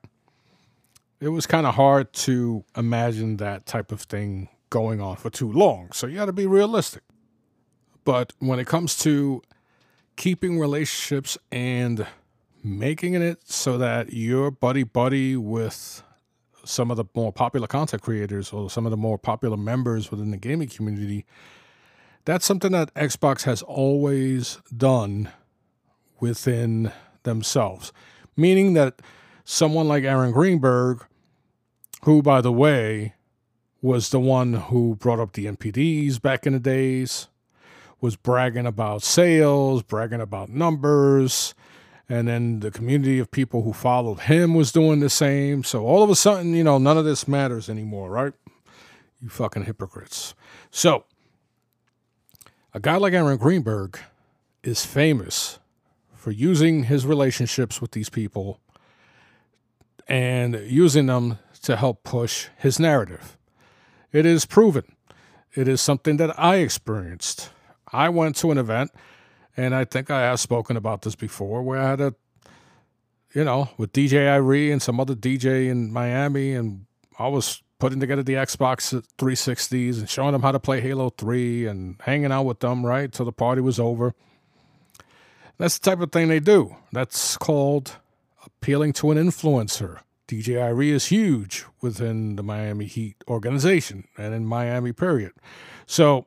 It 1.20 1.28
was 1.28 1.46
kind 1.46 1.66
of 1.66 1.76
hard 1.76 2.12
to 2.14 2.64
imagine 2.76 3.36
that 3.38 3.64
type 3.64 3.92
of 3.92 4.02
thing 4.02 4.48
going 4.70 5.00
on 5.00 5.16
for 5.16 5.30
too 5.30 5.50
long. 5.50 5.92
So 5.92 6.06
you 6.06 6.16
got 6.16 6.26
to 6.26 6.32
be 6.32 6.46
realistic. 6.46 7.02
But 8.04 8.32
when 8.40 8.58
it 8.58 8.66
comes 8.66 8.98
to 8.98 9.42
keeping 10.16 10.58
relationships 10.58 11.38
and 11.50 12.06
making 12.64 13.14
it 13.14 13.40
so 13.44 13.78
that 13.78 14.12
you're 14.12 14.50
buddy 14.50 14.82
buddy 14.82 15.36
with 15.36 16.02
some 16.64 16.90
of 16.90 16.96
the 16.96 17.04
more 17.14 17.32
popular 17.32 17.66
content 17.66 18.02
creators 18.02 18.52
or 18.52 18.70
some 18.70 18.86
of 18.86 18.90
the 18.90 18.96
more 18.96 19.18
popular 19.18 19.56
members 19.56 20.10
within 20.10 20.30
the 20.30 20.36
gaming 20.36 20.68
community, 20.68 21.24
that's 22.24 22.44
something 22.44 22.72
that 22.72 22.94
Xbox 22.94 23.42
has 23.42 23.62
always 23.62 24.58
done 24.76 25.30
within 26.20 26.92
themselves. 27.24 27.92
Meaning 28.36 28.74
that 28.74 29.02
someone 29.44 29.88
like 29.88 30.04
Aaron 30.04 30.32
Greenberg, 30.32 31.04
who, 32.04 32.22
by 32.22 32.40
the 32.40 32.52
way, 32.52 33.14
was 33.80 34.10
the 34.10 34.20
one 34.20 34.54
who 34.54 34.94
brought 34.94 35.18
up 35.18 35.32
the 35.32 35.46
NPDs 35.46 36.22
back 36.22 36.46
in 36.46 36.52
the 36.52 36.60
days, 36.60 37.28
was 38.00 38.16
bragging 38.16 38.66
about 38.66 39.02
sales, 39.02 39.82
bragging 39.82 40.20
about 40.20 40.48
numbers, 40.48 41.54
and 42.12 42.28
then 42.28 42.60
the 42.60 42.70
community 42.70 43.18
of 43.18 43.30
people 43.30 43.62
who 43.62 43.72
followed 43.72 44.20
him 44.20 44.52
was 44.52 44.70
doing 44.70 45.00
the 45.00 45.08
same. 45.08 45.64
So 45.64 45.86
all 45.86 46.02
of 46.02 46.10
a 46.10 46.14
sudden, 46.14 46.52
you 46.52 46.62
know, 46.62 46.76
none 46.76 46.98
of 46.98 47.06
this 47.06 47.26
matters 47.26 47.70
anymore, 47.70 48.10
right? 48.10 48.34
You 49.22 49.30
fucking 49.30 49.64
hypocrites. 49.64 50.34
So 50.70 51.04
a 52.74 52.80
guy 52.80 52.96
like 52.96 53.14
Aaron 53.14 53.38
Greenberg 53.38 53.98
is 54.62 54.84
famous 54.84 55.58
for 56.14 56.32
using 56.32 56.84
his 56.84 57.06
relationships 57.06 57.80
with 57.80 57.92
these 57.92 58.10
people 58.10 58.60
and 60.06 60.54
using 60.66 61.06
them 61.06 61.38
to 61.62 61.76
help 61.76 62.04
push 62.04 62.48
his 62.58 62.78
narrative. 62.78 63.38
It 64.12 64.26
is 64.26 64.44
proven. 64.44 64.84
It 65.54 65.66
is 65.66 65.80
something 65.80 66.18
that 66.18 66.38
I 66.38 66.56
experienced. 66.56 67.48
I 67.90 68.10
went 68.10 68.36
to 68.36 68.50
an 68.50 68.58
event 68.58 68.90
and 69.56 69.74
I 69.74 69.84
think 69.84 70.10
I 70.10 70.22
have 70.22 70.40
spoken 70.40 70.76
about 70.76 71.02
this 71.02 71.14
before, 71.14 71.62
where 71.62 71.78
I 71.78 71.90
had 71.90 72.00
a, 72.00 72.14
you 73.34 73.44
know, 73.44 73.70
with 73.76 73.92
DJ 73.92 74.26
Irie 74.26 74.72
and 74.72 74.80
some 74.80 75.00
other 75.00 75.14
DJ 75.14 75.68
in 75.68 75.92
Miami, 75.92 76.54
and 76.54 76.86
I 77.18 77.28
was 77.28 77.62
putting 77.78 78.00
together 78.00 78.22
the 78.22 78.34
Xbox 78.34 79.04
360s 79.18 79.98
and 79.98 80.08
showing 80.08 80.32
them 80.32 80.42
how 80.42 80.52
to 80.52 80.60
play 80.60 80.80
Halo 80.80 81.10
3 81.10 81.66
and 81.66 81.96
hanging 82.02 82.30
out 82.30 82.44
with 82.44 82.60
them, 82.60 82.86
right, 82.86 83.10
till 83.10 83.26
the 83.26 83.32
party 83.32 83.60
was 83.60 83.80
over. 83.80 84.14
That's 85.58 85.78
the 85.78 85.90
type 85.90 86.00
of 86.00 86.12
thing 86.12 86.28
they 86.28 86.40
do. 86.40 86.76
That's 86.92 87.36
called 87.36 87.96
appealing 88.44 88.92
to 88.94 89.10
an 89.10 89.18
influencer. 89.18 89.98
DJ 90.28 90.54
Irie 90.54 90.92
is 90.92 91.06
huge 91.06 91.64
within 91.80 92.36
the 92.36 92.42
Miami 92.42 92.86
Heat 92.86 93.16
organization 93.28 94.06
and 94.16 94.32
in 94.32 94.46
Miami, 94.46 94.92
period. 94.92 95.32
So, 95.84 96.26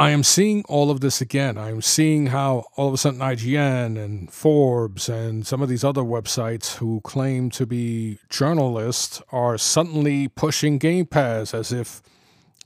I 0.00 0.10
am 0.12 0.22
seeing 0.22 0.64
all 0.66 0.90
of 0.90 1.00
this 1.00 1.20
again. 1.20 1.58
I 1.58 1.68
am 1.68 1.82
seeing 1.82 2.28
how 2.28 2.64
all 2.74 2.88
of 2.88 2.94
a 2.94 2.96
sudden 2.96 3.20
IGN 3.20 4.02
and 4.02 4.32
Forbes 4.32 5.10
and 5.10 5.46
some 5.46 5.60
of 5.60 5.68
these 5.68 5.84
other 5.84 6.00
websites 6.00 6.76
who 6.76 7.02
claim 7.02 7.50
to 7.50 7.66
be 7.66 8.18
journalists 8.30 9.20
are 9.30 9.58
suddenly 9.58 10.26
pushing 10.26 10.78
Game 10.78 11.04
Pass 11.04 11.52
as 11.52 11.70
if 11.70 12.00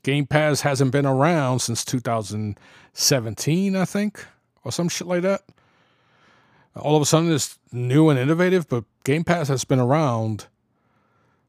Game 0.05 0.27
Pass 0.27 0.61
hasn't 0.61 0.93
been 0.93 1.07
around 1.07 1.59
since 1.59 1.85
2017, 1.85 3.75
I 3.75 3.85
think, 3.85 4.25
or 4.63 4.71
some 4.71 4.89
shit 4.89 5.09
like 5.09 5.23
that. 5.23 5.43
All 6.77 6.95
of 6.95 7.03
a 7.03 7.05
sudden 7.05 7.33
it's 7.33 7.59
new 7.73 8.11
and 8.11 8.19
innovative, 8.19 8.69
but 8.69 8.85
Game 9.03 9.25
Pass 9.25 9.49
has 9.49 9.65
been 9.65 9.81
around 9.81 10.47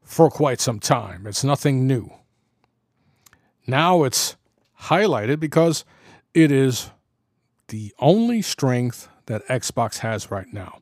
for 0.02 0.30
quite 0.30 0.60
some 0.60 0.80
time. 0.80 1.28
It's 1.28 1.44
nothing 1.44 1.86
new. 1.86 2.12
Now 3.68 4.02
it's 4.02 4.35
highlighted 4.82 5.40
because 5.40 5.84
it 6.34 6.52
is 6.52 6.90
the 7.68 7.92
only 7.98 8.42
strength 8.42 9.08
that 9.26 9.46
Xbox 9.48 9.98
has 9.98 10.30
right 10.30 10.52
now. 10.52 10.78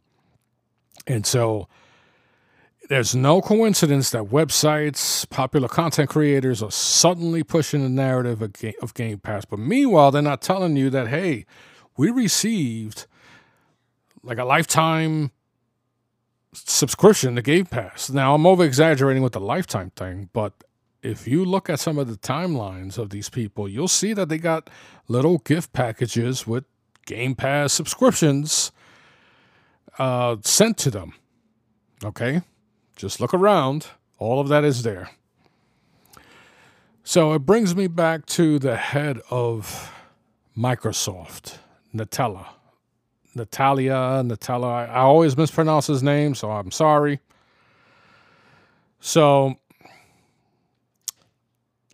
And 1.06 1.24
so 1.26 1.68
there's 2.88 3.14
no 3.14 3.40
coincidence 3.40 4.10
that 4.10 4.24
websites, 4.24 5.28
popular 5.30 5.68
content 5.68 6.10
creators 6.10 6.62
are 6.62 6.70
suddenly 6.70 7.42
pushing 7.42 7.82
the 7.82 7.88
narrative 7.88 8.42
of 8.42 8.94
Game 8.94 9.18
Pass. 9.18 9.44
But 9.44 9.58
meanwhile, 9.58 10.10
they're 10.10 10.20
not 10.20 10.42
telling 10.42 10.76
you 10.76 10.90
that, 10.90 11.08
hey, 11.08 11.46
we 11.96 12.10
received 12.10 13.06
like 14.22 14.38
a 14.38 14.44
lifetime 14.44 15.30
subscription 16.52 17.36
to 17.36 17.42
Game 17.42 17.66
Pass. 17.66 18.10
Now, 18.10 18.34
I'm 18.34 18.46
over 18.46 18.64
exaggerating 18.64 19.22
with 19.22 19.32
the 19.32 19.40
lifetime 19.40 19.90
thing, 19.96 20.28
but 20.32 20.52
if 21.04 21.28
you 21.28 21.44
look 21.44 21.68
at 21.68 21.78
some 21.78 21.98
of 21.98 22.08
the 22.08 22.16
timelines 22.16 22.96
of 22.96 23.10
these 23.10 23.28
people, 23.28 23.68
you'll 23.68 23.88
see 23.88 24.14
that 24.14 24.30
they 24.30 24.38
got 24.38 24.70
little 25.06 25.38
gift 25.38 25.74
packages 25.74 26.46
with 26.46 26.64
Game 27.04 27.34
Pass 27.34 27.74
subscriptions 27.74 28.72
uh, 29.98 30.36
sent 30.40 30.78
to 30.78 30.90
them. 30.90 31.12
Okay? 32.02 32.40
Just 32.96 33.20
look 33.20 33.34
around. 33.34 33.88
All 34.18 34.40
of 34.40 34.48
that 34.48 34.64
is 34.64 34.82
there. 34.82 35.10
So 37.02 37.34
it 37.34 37.40
brings 37.40 37.76
me 37.76 37.86
back 37.86 38.24
to 38.26 38.58
the 38.58 38.76
head 38.76 39.20
of 39.30 39.92
Microsoft, 40.56 41.58
Nutella. 41.94 42.46
Natalia, 43.34 44.22
Nutella. 44.24 44.88
I 44.88 45.00
always 45.00 45.36
mispronounce 45.36 45.88
his 45.88 46.02
name, 46.02 46.34
so 46.34 46.50
I'm 46.50 46.70
sorry. 46.70 47.20
So 49.00 49.56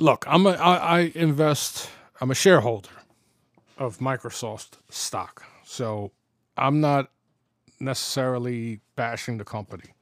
look, 0.00 0.24
I'm 0.26 0.46
a, 0.46 0.52
I, 0.52 0.76
I 0.76 1.12
invest. 1.14 1.90
I'm 2.20 2.30
a 2.30 2.34
shareholder 2.34 2.88
of 3.78 3.98
Microsoft 3.98 4.72
stock, 4.88 5.44
so 5.64 6.10
I'm 6.56 6.80
not 6.80 7.10
necessarily 7.78 8.80
bashing 8.96 9.38
the 9.38 9.44
company. 9.44 9.94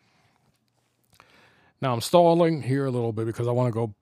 Now 1.81 1.93
I'm 1.93 2.00
stalling 2.00 2.62
here 2.62 2.87
a 2.87 2.90
little 2.90 3.12
bit 3.12 3.26
because 3.26 3.47
I 3.47 3.52
want 3.52 3.69
to 3.69 3.73
go 3.73 3.95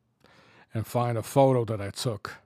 and 0.72 0.86
find 0.86 1.18
a 1.18 1.22
photo 1.22 1.64
that 1.66 1.80
I 1.80 1.90
took, 1.90 2.36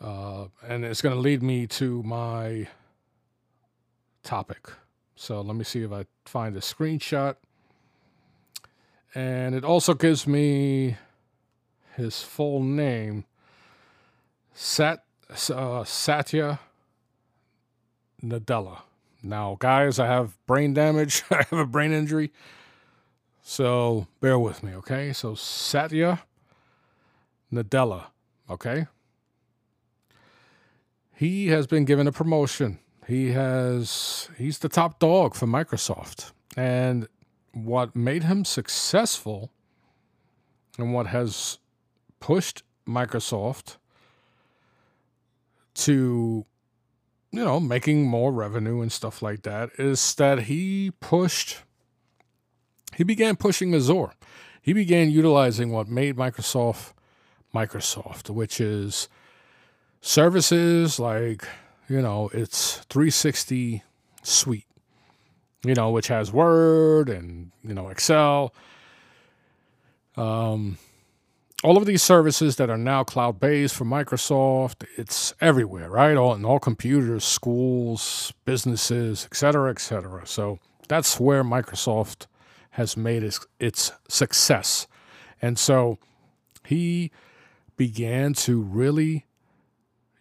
uh, 0.00 0.46
and 0.66 0.84
it's 0.84 1.02
going 1.02 1.14
to 1.14 1.20
lead 1.20 1.42
me 1.42 1.66
to 1.68 2.02
my 2.02 2.68
topic. 4.24 4.70
So 5.14 5.40
let 5.40 5.54
me 5.54 5.64
see 5.64 5.82
if 5.82 5.92
I 5.92 6.06
find 6.24 6.56
a 6.56 6.60
screenshot. 6.60 7.36
And 9.14 9.54
it 9.54 9.62
also 9.62 9.94
gives 9.94 10.26
me 10.26 10.96
his 11.96 12.22
full 12.22 12.62
name, 12.62 13.24
Sat 14.54 15.04
uh, 15.50 15.84
Satya 15.84 16.60
Nadella. 18.22 18.82
Now, 19.22 19.56
guys, 19.58 19.98
I 19.98 20.06
have 20.06 20.36
brain 20.46 20.74
damage. 20.74 21.22
I 21.30 21.44
have 21.50 21.58
a 21.58 21.66
brain 21.66 21.92
injury. 21.92 22.32
So 23.42 24.06
bear 24.20 24.38
with 24.38 24.62
me, 24.62 24.74
okay? 24.74 25.12
So 25.12 25.34
Satya 25.34 26.22
Nadella, 27.52 28.06
okay? 28.48 28.86
he 31.22 31.46
has 31.48 31.68
been 31.68 31.84
given 31.84 32.08
a 32.08 32.12
promotion. 32.12 32.80
He 33.06 33.30
has 33.30 34.28
he's 34.36 34.58
the 34.58 34.68
top 34.68 34.98
dog 34.98 35.36
for 35.36 35.46
Microsoft. 35.46 36.32
And 36.56 37.06
what 37.52 37.94
made 37.94 38.24
him 38.24 38.44
successful 38.44 39.52
and 40.78 40.92
what 40.92 41.06
has 41.06 41.58
pushed 42.22 42.62
Microsoft 42.88 43.76
to 45.74 46.46
you 47.32 47.44
know 47.44 47.60
making 47.60 48.06
more 48.06 48.32
revenue 48.32 48.80
and 48.80 48.92
stuff 48.92 49.20
like 49.20 49.42
that 49.42 49.70
is 49.78 50.14
that 50.14 50.44
he 50.44 50.92
pushed 51.00 51.58
he 52.94 53.04
began 53.04 53.36
pushing 53.36 53.74
Azure. 53.74 54.12
He 54.60 54.72
began 54.72 55.10
utilizing 55.10 55.72
what 55.72 55.88
made 55.88 56.16
Microsoft 56.16 56.92
Microsoft, 57.54 58.30
which 58.30 58.60
is 58.60 59.08
services 60.00 60.98
like, 60.98 61.46
you 61.88 62.00
know, 62.00 62.30
it's 62.32 62.78
360 62.88 63.82
suite, 64.22 64.66
you 65.64 65.74
know, 65.74 65.90
which 65.90 66.08
has 66.08 66.32
Word 66.32 67.08
and, 67.08 67.50
you 67.62 67.74
know, 67.74 67.88
Excel. 67.88 68.54
Um, 70.16 70.78
all 71.62 71.76
of 71.76 71.86
these 71.86 72.02
services 72.02 72.56
that 72.56 72.70
are 72.70 72.78
now 72.78 73.04
cloud 73.04 73.38
based 73.38 73.74
for 73.74 73.84
Microsoft, 73.84 74.84
it's 74.96 75.32
everywhere, 75.40 75.88
right? 75.88 76.16
All 76.16 76.34
in 76.34 76.44
all 76.44 76.58
computers, 76.58 77.24
schools, 77.24 78.32
businesses, 78.44 79.28
et 79.30 79.36
cetera, 79.36 79.70
et 79.70 79.80
cetera. 79.80 80.26
So 80.26 80.58
that's 80.88 81.20
where 81.20 81.44
Microsoft 81.44 82.26
has 82.70 82.96
made 82.96 83.22
its, 83.22 83.46
its 83.60 83.92
success. 84.08 84.86
And 85.40 85.58
so 85.58 85.98
he 86.66 87.12
began 87.76 88.32
to 88.34 88.60
really 88.60 89.26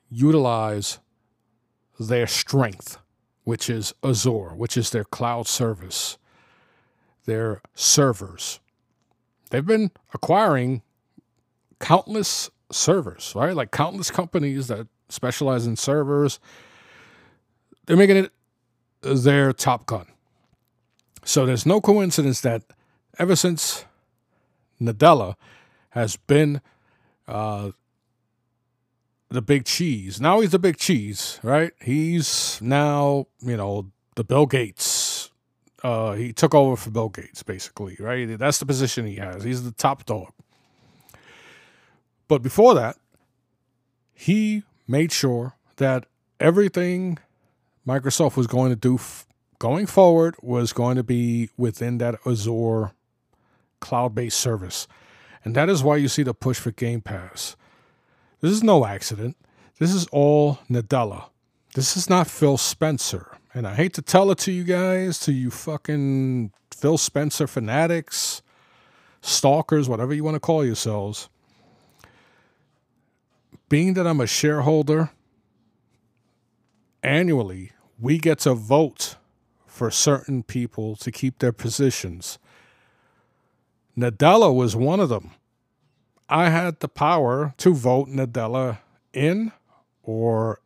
utilize 0.09 0.99
their 1.99 2.27
strength, 2.27 2.97
which 3.43 3.69
is 3.69 3.93
Azure, 4.03 4.53
which 4.55 4.77
is 4.77 4.89
their 4.89 5.03
cloud 5.03 5.47
service, 5.47 6.17
their 7.25 7.61
servers. 7.73 8.59
They've 9.49 9.65
been 9.65 9.91
acquiring 10.13 10.81
countless 11.81 12.49
servers, 12.71 13.33
right? 13.35 13.55
Like 13.55 13.71
countless 13.71 14.09
companies 14.09 14.67
that 14.67 14.87
specialize 15.09 15.67
in 15.67 15.75
servers. 15.75 16.39
They're 17.85 17.97
making 17.97 18.17
it 18.17 18.31
their 19.01 19.51
top 19.51 19.85
gun. 19.85 20.05
So 21.25 21.45
there's 21.45 21.65
no 21.65 21.81
coincidence 21.81 22.41
that 22.41 22.63
ever 23.19 23.35
since 23.35 23.85
Nadella 24.81 25.35
has 25.89 26.15
been 26.15 26.61
uh, 27.27 27.71
the 29.29 29.41
big 29.41 29.65
cheese. 29.65 30.21
Now 30.21 30.39
he's 30.39 30.51
the 30.51 30.59
big 30.59 30.77
cheese, 30.77 31.39
right? 31.43 31.71
He's 31.81 32.59
now, 32.61 33.27
you 33.41 33.57
know, 33.57 33.91
the 34.15 34.23
Bill 34.23 34.45
Gates. 34.45 35.31
Uh, 35.83 36.13
he 36.13 36.31
took 36.31 36.53
over 36.53 36.75
for 36.75 36.91
Bill 36.91 37.09
Gates, 37.09 37.41
basically, 37.43 37.97
right? 37.99 38.37
That's 38.37 38.59
the 38.59 38.65
position 38.65 39.05
he 39.05 39.15
has. 39.15 39.43
He's 39.43 39.63
the 39.63 39.71
top 39.71 40.05
dog. 40.05 40.31
But 42.31 42.41
before 42.41 42.73
that, 42.75 42.95
he 44.13 44.63
made 44.87 45.11
sure 45.11 45.57
that 45.75 46.05
everything 46.39 47.19
Microsoft 47.85 48.37
was 48.37 48.47
going 48.47 48.69
to 48.69 48.77
do 48.77 48.95
f- 48.95 49.27
going 49.59 49.85
forward 49.85 50.35
was 50.41 50.71
going 50.71 50.95
to 50.95 51.03
be 51.03 51.49
within 51.57 51.97
that 51.97 52.15
Azure 52.25 52.93
cloud 53.81 54.15
based 54.15 54.39
service. 54.39 54.87
And 55.43 55.55
that 55.55 55.67
is 55.67 55.83
why 55.83 55.97
you 55.97 56.07
see 56.07 56.23
the 56.23 56.33
push 56.33 56.57
for 56.57 56.71
Game 56.71 57.01
Pass. 57.01 57.57
This 58.39 58.53
is 58.53 58.63
no 58.63 58.85
accident. 58.85 59.35
This 59.79 59.93
is 59.93 60.07
all 60.13 60.59
Nadella. 60.69 61.25
This 61.75 61.97
is 61.97 62.09
not 62.09 62.27
Phil 62.27 62.55
Spencer. 62.55 63.39
And 63.53 63.67
I 63.67 63.75
hate 63.75 63.93
to 63.95 64.01
tell 64.01 64.31
it 64.31 64.37
to 64.37 64.53
you 64.53 64.63
guys, 64.63 65.19
to 65.19 65.33
you 65.33 65.51
fucking 65.51 66.53
Phil 66.73 66.97
Spencer 66.97 67.45
fanatics, 67.45 68.41
stalkers, 69.21 69.89
whatever 69.89 70.13
you 70.13 70.23
want 70.23 70.35
to 70.35 70.39
call 70.39 70.63
yourselves. 70.63 71.27
Being 73.71 73.93
that 73.93 74.05
I'm 74.05 74.19
a 74.19 74.27
shareholder, 74.27 75.11
annually 77.01 77.71
we 77.97 78.17
get 78.17 78.39
to 78.39 78.53
vote 78.53 79.15
for 79.65 79.89
certain 79.89 80.43
people 80.43 80.97
to 80.97 81.09
keep 81.09 81.39
their 81.39 81.53
positions. 81.53 82.37
Nadella 83.97 84.53
was 84.53 84.75
one 84.75 84.99
of 84.99 85.07
them. 85.07 85.31
I 86.27 86.49
had 86.49 86.81
the 86.81 86.89
power 86.89 87.53
to 87.59 87.73
vote 87.73 88.09
Nadella 88.09 88.79
in 89.13 89.53
or 90.03 90.59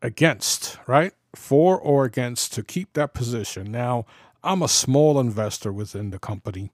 against, 0.00 0.78
right? 0.86 1.12
For 1.34 1.78
or 1.78 2.06
against 2.06 2.54
to 2.54 2.62
keep 2.62 2.94
that 2.94 3.12
position. 3.12 3.70
Now, 3.70 4.06
I'm 4.42 4.62
a 4.62 4.68
small 4.68 5.20
investor 5.20 5.70
within 5.70 6.08
the 6.08 6.18
company. 6.18 6.72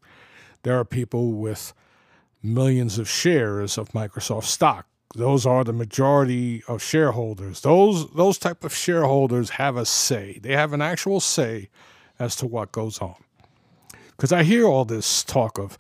There 0.63 0.79
are 0.79 0.85
people 0.85 1.33
with 1.33 1.73
millions 2.45 2.97
of 2.97 3.09
shares 3.09 3.77
of 3.77 3.89
Microsoft 3.89 4.45
stock. 4.45 4.87
Those 5.15 5.47
are 5.47 5.63
the 5.63 5.73
majority 5.73 6.63
of 6.67 6.83
shareholders. 6.83 7.61
Those 7.61 8.11
those 8.13 8.37
type 8.37 8.65
of 8.65 8.75
shareholders 8.75 9.51
have 9.51 9.77
a 9.77 9.87
say. 9.87 10.41
They 10.43 10.55
have 10.55 10.73
an 10.73 10.83
actual 10.83 11.21
say 11.21 11.69
as 12.19 12.35
to 12.37 12.47
what 12.47 12.73
goes 12.73 12.99
on. 12.99 13.15
Because 14.11 14.33
I 14.33 14.43
hear 14.43 14.67
all 14.67 14.85
this 14.85 15.23
talk 15.23 15.59
of 15.59 15.79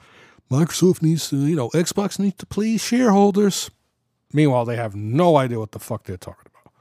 Microsoft 0.50 1.02
needs 1.02 1.30
to, 1.30 1.36
you 1.36 1.56
know, 1.56 1.70
Xbox 1.70 2.18
needs 2.18 2.36
to 2.36 2.46
please 2.46 2.82
shareholders. 2.82 3.70
Meanwhile, 4.32 4.64
they 4.64 4.76
have 4.76 4.94
no 4.94 5.36
idea 5.36 5.58
what 5.58 5.72
the 5.72 5.78
fuck 5.78 6.04
they're 6.04 6.16
talking 6.16 6.46
about. 6.46 6.72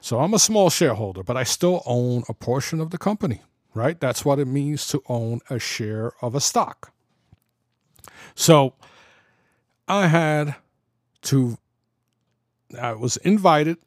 So 0.00 0.20
I'm 0.20 0.34
a 0.34 0.38
small 0.38 0.70
shareholder, 0.70 1.22
but 1.22 1.36
I 1.36 1.44
still 1.44 1.82
own 1.86 2.22
a 2.28 2.34
portion 2.34 2.80
of 2.80 2.90
the 2.90 2.98
company, 2.98 3.42
right? 3.74 3.98
That's 3.98 4.24
what 4.24 4.38
it 4.38 4.46
means 4.46 4.86
to 4.88 5.02
own 5.08 5.40
a 5.50 5.58
share 5.58 6.12
of 6.22 6.34
a 6.34 6.40
stock. 6.40 6.92
So 8.34 8.74
I 9.86 10.08
had 10.08 10.56
to, 11.22 11.58
I 12.80 12.92
was 12.92 13.16
invited 13.18 13.78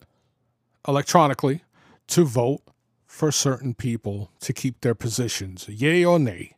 electronically 0.87 1.63
to 2.07 2.25
vote 2.25 2.61
for 3.05 3.31
certain 3.31 3.73
people 3.73 4.31
to 4.39 4.53
keep 4.53 4.81
their 4.81 4.95
positions, 4.95 5.67
yay 5.67 6.03
or 6.03 6.17
nay. 6.17 6.55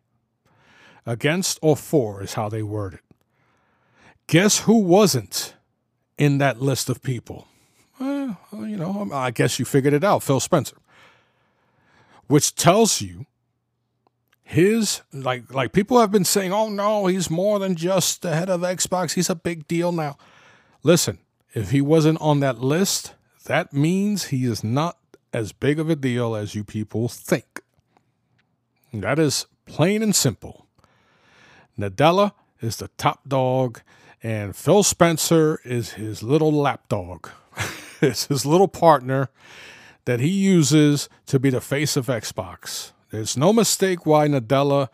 Against 1.06 1.60
or 1.62 1.76
for 1.76 2.22
is 2.22 2.36
how 2.36 2.48
they 2.48 2.64
word 2.64 2.94
it. 2.94 3.02
Guess 4.28 4.60
who 4.60 4.78
wasn't 4.78 5.56
in 6.18 6.38
that 6.38 6.62
list 6.62 6.90
of 6.90 7.02
people? 7.02 7.48
Well, 8.00 8.38
you 8.52 8.78
know, 8.78 9.02
um, 9.02 9.12
I 9.14 9.32
guess 9.32 9.60
you 9.60 9.66
figured 9.66 9.94
it 9.94 10.04
out, 10.04 10.24
Phil 10.24 10.40
Spencer. 10.40 10.78
Which 12.28 12.56
tells 12.56 13.02
you 13.02 13.26
his 14.44 15.02
like 15.12 15.54
like 15.54 15.74
people 15.74 16.00
have 16.00 16.12
been 16.12 16.26
saying, 16.26 16.54
"Oh 16.54 16.70
no, 16.70 17.08
he's 17.08 17.30
more 17.30 17.60
than 17.60 17.76
just 17.76 18.22
the 18.22 18.36
head 18.36 18.50
of 18.50 18.62
Xbox. 18.62 19.14
He's 19.14 19.30
a 19.30 19.36
big 19.36 19.68
deal 19.68 19.92
now." 19.92 20.18
Listen, 20.84 21.20
if 21.54 21.72
he 21.72 21.82
wasn't 21.82 22.20
on 22.22 22.40
that 22.40 22.60
list, 22.60 23.14
that 23.46 23.74
means 23.74 24.26
he 24.26 24.46
is 24.46 24.64
not 24.64 24.98
as 25.32 25.52
big 25.52 25.80
of 25.80 25.90
a 25.90 25.96
deal 25.96 26.36
as 26.36 26.56
you 26.56 26.64
people 26.64 27.08
think. 27.08 27.62
That 28.94 29.20
is 29.20 29.48
plain 29.66 30.04
and 30.04 30.16
simple. 30.16 30.68
Nadella 31.78 32.34
is 32.62 32.78
the 32.78 32.90
top 32.98 33.28
dog, 33.28 33.82
and 34.22 34.56
Phil 34.56 34.84
Spencer 34.84 35.60
is 35.64 35.94
his 35.94 36.22
little 36.22 36.52
lapdog. 36.52 37.30
it's 38.02 38.28
his 38.28 38.46
little 38.46 38.68
partner 38.68 39.30
that 40.06 40.20
he 40.20 40.30
uses 40.30 41.10
to 41.26 41.40
be 41.40 41.50
the 41.50 41.62
face 41.62 41.96
of 41.98 42.08
Xbox. 42.08 42.92
There's 43.10 43.38
no 43.38 43.54
mistake 43.54 44.06
why 44.06 44.28
Nadella 44.28 44.90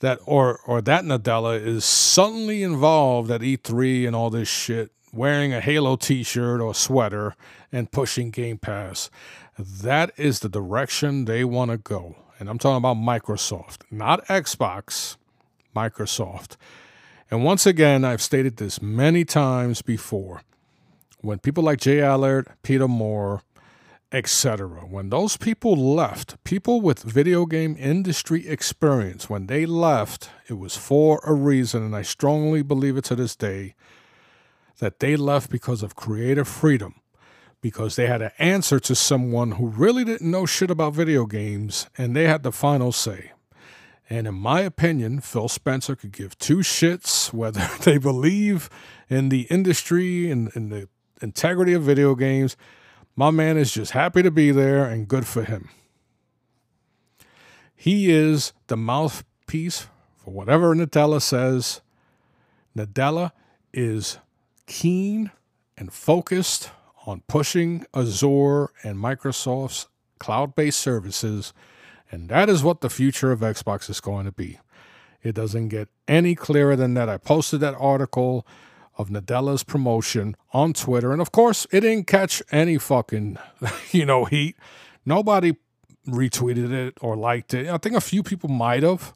that 0.00 0.18
or 0.26 0.60
or 0.66 0.80
that 0.82 1.04
Nadella 1.04 1.58
is 1.58 1.84
suddenly 1.84 2.62
involved 2.62 3.30
at 3.30 3.40
E3 3.40 4.06
and 4.06 4.14
all 4.14 4.30
this 4.30 4.48
shit, 4.48 4.92
wearing 5.14 5.52
a 5.52 5.60
Halo 5.60 5.96
t-shirt 5.96 6.60
or 6.60 6.74
sweater 6.74 7.34
and 7.72 7.90
pushing 7.90 8.30
Game 8.30 8.58
Pass. 8.58 9.10
That 9.58 10.10
is 10.16 10.40
the 10.40 10.48
direction 10.48 11.24
they 11.24 11.44
want 11.44 11.70
to 11.70 11.78
go. 11.78 12.16
And 12.38 12.48
I'm 12.48 12.58
talking 12.58 12.78
about 12.78 12.96
Microsoft, 12.96 13.82
not 13.90 14.26
Xbox. 14.26 15.16
Microsoft. 15.74 16.56
And 17.30 17.44
once 17.44 17.66
again, 17.66 18.04
I've 18.04 18.22
stated 18.22 18.56
this 18.56 18.80
many 18.80 19.24
times 19.24 19.82
before. 19.82 20.42
When 21.20 21.38
people 21.38 21.64
like 21.64 21.80
J 21.80 22.02
Allard, 22.02 22.48
Peter 22.62 22.86
Moore, 22.86 23.42
etc., 24.12 24.82
when 24.82 25.08
those 25.10 25.36
people 25.36 25.74
left, 25.74 26.42
people 26.44 26.80
with 26.80 27.02
video 27.02 27.46
game 27.46 27.76
industry 27.78 28.46
experience, 28.46 29.28
when 29.28 29.46
they 29.46 29.66
left, 29.66 30.30
it 30.48 30.54
was 30.54 30.76
for 30.76 31.20
a 31.24 31.32
reason, 31.32 31.82
and 31.82 31.96
I 31.96 32.02
strongly 32.02 32.62
believe 32.62 32.96
it 32.96 33.04
to 33.04 33.16
this 33.16 33.34
day 33.34 33.74
that 34.78 35.00
they 35.00 35.16
left 35.16 35.50
because 35.50 35.82
of 35.82 35.94
creative 35.94 36.48
freedom, 36.48 36.94
because 37.60 37.96
they 37.96 38.06
had 38.06 38.18
to 38.18 38.42
answer 38.42 38.78
to 38.80 38.94
someone 38.94 39.52
who 39.52 39.68
really 39.68 40.04
didn't 40.04 40.30
know 40.30 40.46
shit 40.46 40.70
about 40.70 40.94
video 40.94 41.26
games, 41.26 41.88
and 41.96 42.14
they 42.14 42.26
had 42.26 42.42
the 42.42 42.52
final 42.52 42.92
say. 42.92 43.32
And 44.10 44.26
in 44.26 44.34
my 44.34 44.60
opinion, 44.60 45.20
Phil 45.20 45.48
Spencer 45.48 45.96
could 45.96 46.12
give 46.12 46.38
two 46.38 46.58
shits 46.58 47.32
whether 47.32 47.68
they 47.82 47.98
believe 47.98 48.68
in 49.08 49.28
the 49.28 49.42
industry 49.42 50.30
and 50.30 50.50
in 50.54 50.68
the 50.68 50.88
integrity 51.22 51.72
of 51.72 51.82
video 51.82 52.14
games. 52.14 52.56
My 53.16 53.30
man 53.30 53.56
is 53.56 53.72
just 53.72 53.92
happy 53.92 54.22
to 54.22 54.30
be 54.30 54.50
there 54.50 54.84
and 54.84 55.08
good 55.08 55.26
for 55.26 55.44
him. 55.44 55.70
He 57.74 58.10
is 58.10 58.52
the 58.66 58.76
mouthpiece 58.76 59.88
for 60.16 60.32
whatever 60.32 60.74
Nadella 60.74 61.20
says. 61.20 61.80
Nadella 62.76 63.32
is 63.72 64.18
keen 64.66 65.30
and 65.76 65.92
focused 65.92 66.70
on 67.06 67.22
pushing 67.28 67.84
Azure 67.94 68.70
and 68.82 68.98
Microsoft's 68.98 69.88
cloud 70.18 70.54
based 70.54 70.80
services, 70.80 71.52
and 72.10 72.28
that 72.28 72.48
is 72.48 72.62
what 72.62 72.80
the 72.80 72.90
future 72.90 73.32
of 73.32 73.40
Xbox 73.40 73.90
is 73.90 74.00
going 74.00 74.24
to 74.24 74.32
be. 74.32 74.58
It 75.22 75.34
doesn't 75.34 75.68
get 75.68 75.88
any 76.06 76.34
clearer 76.34 76.76
than 76.76 76.94
that. 76.94 77.08
I 77.08 77.16
posted 77.16 77.60
that 77.60 77.74
article 77.78 78.46
of 78.96 79.08
Nadella's 79.08 79.64
promotion 79.64 80.36
on 80.52 80.72
Twitter, 80.72 81.12
and 81.12 81.20
of 81.20 81.32
course, 81.32 81.66
it 81.72 81.80
didn't 81.80 82.06
catch 82.06 82.42
any 82.50 82.78
fucking, 82.78 83.38
you 83.90 84.06
know, 84.06 84.24
heat. 84.24 84.56
Nobody 85.04 85.56
retweeted 86.06 86.70
it 86.72 86.98
or 87.00 87.16
liked 87.16 87.54
it. 87.54 87.68
I 87.68 87.78
think 87.78 87.96
a 87.96 88.00
few 88.00 88.22
people 88.22 88.48
might 88.48 88.82
have, 88.82 89.14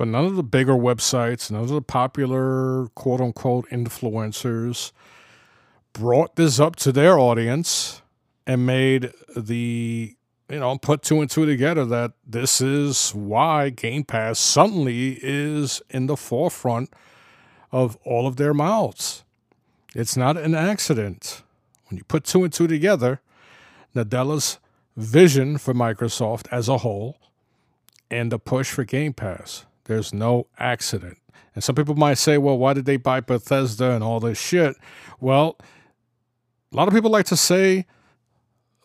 but 0.00 0.08
none 0.08 0.24
of 0.24 0.34
the 0.34 0.42
bigger 0.42 0.72
websites, 0.72 1.50
none 1.50 1.60
of 1.60 1.68
the 1.68 1.82
popular 1.82 2.86
quote 2.94 3.20
unquote 3.20 3.68
influencers 3.68 4.92
brought 5.92 6.36
this 6.36 6.58
up 6.58 6.74
to 6.76 6.90
their 6.90 7.18
audience 7.18 8.00
and 8.46 8.64
made 8.64 9.12
the 9.36 10.16
you 10.48 10.58
know 10.58 10.78
put 10.78 11.02
two 11.02 11.20
and 11.20 11.30
two 11.30 11.44
together 11.44 11.84
that 11.84 12.12
this 12.26 12.62
is 12.62 13.10
why 13.10 13.68
Game 13.68 14.02
Pass 14.02 14.38
suddenly 14.38 15.18
is 15.20 15.82
in 15.90 16.06
the 16.06 16.16
forefront 16.16 16.90
of 17.70 17.98
all 18.02 18.26
of 18.26 18.36
their 18.36 18.54
mouths. 18.54 19.22
It's 19.94 20.16
not 20.16 20.38
an 20.38 20.54
accident. 20.54 21.42
When 21.90 21.98
you 21.98 22.04
put 22.04 22.24
two 22.24 22.42
and 22.42 22.50
two 22.50 22.66
together, 22.66 23.20
Nadella's 23.94 24.60
vision 24.96 25.58
for 25.58 25.74
Microsoft 25.74 26.46
as 26.50 26.70
a 26.70 26.78
whole 26.78 27.18
and 28.10 28.32
the 28.32 28.38
push 28.38 28.70
for 28.70 28.84
Game 28.84 29.12
Pass. 29.12 29.66
There's 29.90 30.14
no 30.14 30.46
accident. 30.56 31.18
And 31.52 31.64
some 31.64 31.74
people 31.74 31.96
might 31.96 32.14
say, 32.14 32.38
well, 32.38 32.56
why 32.56 32.74
did 32.74 32.84
they 32.84 32.96
buy 32.96 33.18
Bethesda 33.18 33.90
and 33.90 34.04
all 34.04 34.20
this 34.20 34.40
shit? 34.40 34.76
Well, 35.18 35.56
a 36.72 36.76
lot 36.76 36.86
of 36.86 36.94
people 36.94 37.10
like 37.10 37.26
to 37.26 37.36
say, 37.36 37.86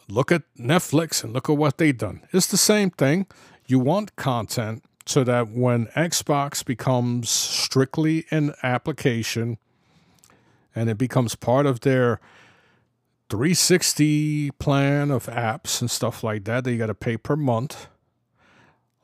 look 0.10 0.32
at 0.32 0.42
Netflix 0.60 1.24
and 1.24 1.32
look 1.32 1.48
at 1.48 1.58
what 1.58 1.78
they've 1.78 1.96
done. 1.96 2.22
It's 2.34 2.48
the 2.48 2.58
same 2.58 2.90
thing. 2.90 3.28
You 3.68 3.78
want 3.78 4.16
content 4.16 4.84
so 5.06 5.24
that 5.24 5.50
when 5.52 5.86
Xbox 5.96 6.66
becomes 6.66 7.30
strictly 7.30 8.26
an 8.32 8.56
application 8.64 9.60
and 10.74 10.90
it 10.90 10.98
becomes 10.98 11.36
part 11.36 11.68
of 11.68 11.82
their 11.82 12.20
360 13.30 14.50
plan 14.58 15.12
of 15.12 15.28
apps 15.28 15.82
and 15.82 15.92
stuff 15.92 16.24
like 16.24 16.46
that 16.46 16.64
that 16.64 16.72
you 16.72 16.80
got 16.80 16.88
to 16.88 16.96
pay 16.96 17.16
per 17.16 17.36
month. 17.36 17.90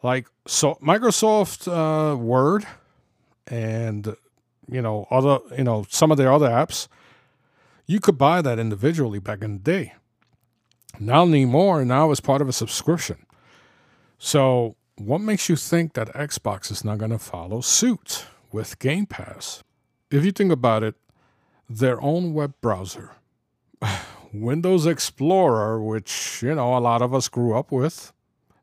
Like 0.03 0.27
so 0.47 0.75
Microsoft 0.81 1.67
uh, 1.67 2.15
Word 2.17 2.65
and 3.47 4.15
you 4.69 4.81
know 4.81 5.07
other 5.11 5.39
you 5.57 5.63
know 5.63 5.85
some 5.89 6.11
of 6.11 6.17
their 6.17 6.31
other 6.31 6.49
apps 6.49 6.87
you 7.91 7.99
could 7.99 8.17
buy 8.17 8.41
that 8.41 8.57
individually 8.57 9.19
back 9.19 9.41
in 9.41 9.53
the 9.53 9.59
day. 9.59 9.93
Not 10.99 11.27
anymore, 11.27 11.83
now 11.83 12.11
it's 12.11 12.21
part 12.21 12.41
of 12.41 12.47
a 12.47 12.53
subscription. 12.53 13.25
So, 14.17 14.75
what 14.95 15.19
makes 15.19 15.49
you 15.49 15.57
think 15.57 15.93
that 15.93 16.07
Xbox 16.13 16.71
is 16.71 16.85
not 16.85 16.99
going 16.99 17.11
to 17.11 17.19
follow 17.19 17.59
suit 17.59 18.25
with 18.51 18.79
Game 18.79 19.05
Pass? 19.05 19.63
If 20.09 20.23
you 20.23 20.31
think 20.31 20.51
about 20.51 20.83
it, 20.83 20.95
their 21.69 22.01
own 22.01 22.33
web 22.33 22.53
browser 22.61 23.11
Windows 24.33 24.85
Explorer, 24.85 25.81
which, 25.81 26.41
you 26.43 26.55
know, 26.55 26.77
a 26.77 26.79
lot 26.79 27.01
of 27.01 27.13
us 27.13 27.27
grew 27.27 27.57
up 27.57 27.71
with. 27.71 28.13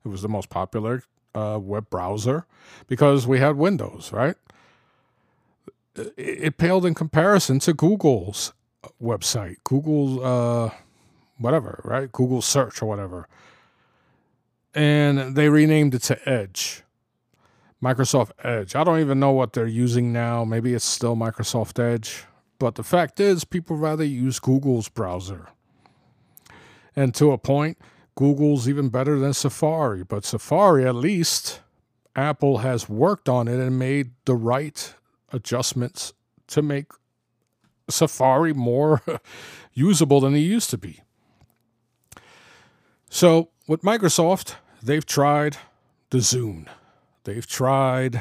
It 0.04 0.08
was 0.08 0.22
the 0.22 0.28
most 0.28 0.48
popular 0.48 1.02
uh, 1.38 1.58
web 1.58 1.88
browser 1.90 2.46
because 2.86 3.26
we 3.26 3.38
had 3.38 3.56
Windows, 3.56 4.12
right? 4.12 4.36
It, 5.94 6.14
it 6.16 6.58
paled 6.58 6.84
in 6.84 6.94
comparison 6.94 7.58
to 7.60 7.72
Google's 7.72 8.52
website, 9.02 9.56
Google, 9.64 10.24
uh, 10.24 10.70
whatever, 11.38 11.80
right? 11.84 12.10
Google 12.10 12.42
search 12.42 12.82
or 12.82 12.86
whatever. 12.86 13.28
And 14.74 15.34
they 15.34 15.48
renamed 15.48 15.94
it 15.94 16.02
to 16.02 16.28
Edge. 16.28 16.82
Microsoft 17.82 18.32
Edge. 18.42 18.74
I 18.74 18.82
don't 18.84 19.00
even 19.00 19.20
know 19.20 19.30
what 19.30 19.52
they're 19.52 19.66
using 19.66 20.12
now. 20.12 20.44
Maybe 20.44 20.74
it's 20.74 20.84
still 20.84 21.16
Microsoft 21.16 21.78
Edge. 21.78 22.24
But 22.58 22.74
the 22.74 22.82
fact 22.82 23.20
is, 23.20 23.44
people 23.44 23.76
rather 23.76 24.04
use 24.04 24.40
Google's 24.40 24.88
browser. 24.88 25.46
And 26.96 27.14
to 27.14 27.30
a 27.30 27.38
point, 27.38 27.78
Google's 28.18 28.68
even 28.68 28.88
better 28.88 29.16
than 29.16 29.32
Safari. 29.32 30.02
But 30.02 30.24
Safari, 30.24 30.84
at 30.84 30.96
least, 30.96 31.60
Apple 32.16 32.58
has 32.58 32.88
worked 32.88 33.28
on 33.28 33.46
it 33.46 33.60
and 33.60 33.78
made 33.78 34.10
the 34.24 34.34
right 34.34 34.92
adjustments 35.32 36.12
to 36.48 36.60
make 36.60 36.86
Safari 37.88 38.52
more 38.52 39.02
usable 39.72 40.18
than 40.18 40.34
it 40.34 40.40
used 40.40 40.68
to 40.70 40.76
be. 40.76 40.98
So, 43.08 43.50
with 43.68 43.82
Microsoft, 43.82 44.56
they've 44.82 45.06
tried 45.06 45.56
the 46.10 46.18
Zune, 46.18 46.66
they've 47.22 47.46
tried 47.46 48.20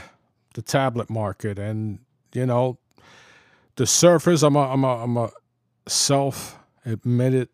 the 0.53 0.61
tablet 0.61 1.09
market, 1.09 1.57
and 1.57 1.97
you 2.33 2.45
know, 2.45 2.77
the 3.77 3.87
Surface. 3.87 4.43
I'm 4.43 4.57
a, 4.57 4.71
I'm 4.71 4.83
a, 4.83 5.03
I'm 5.03 5.17
a 5.17 5.31
self 5.87 6.59
admitted 6.85 7.49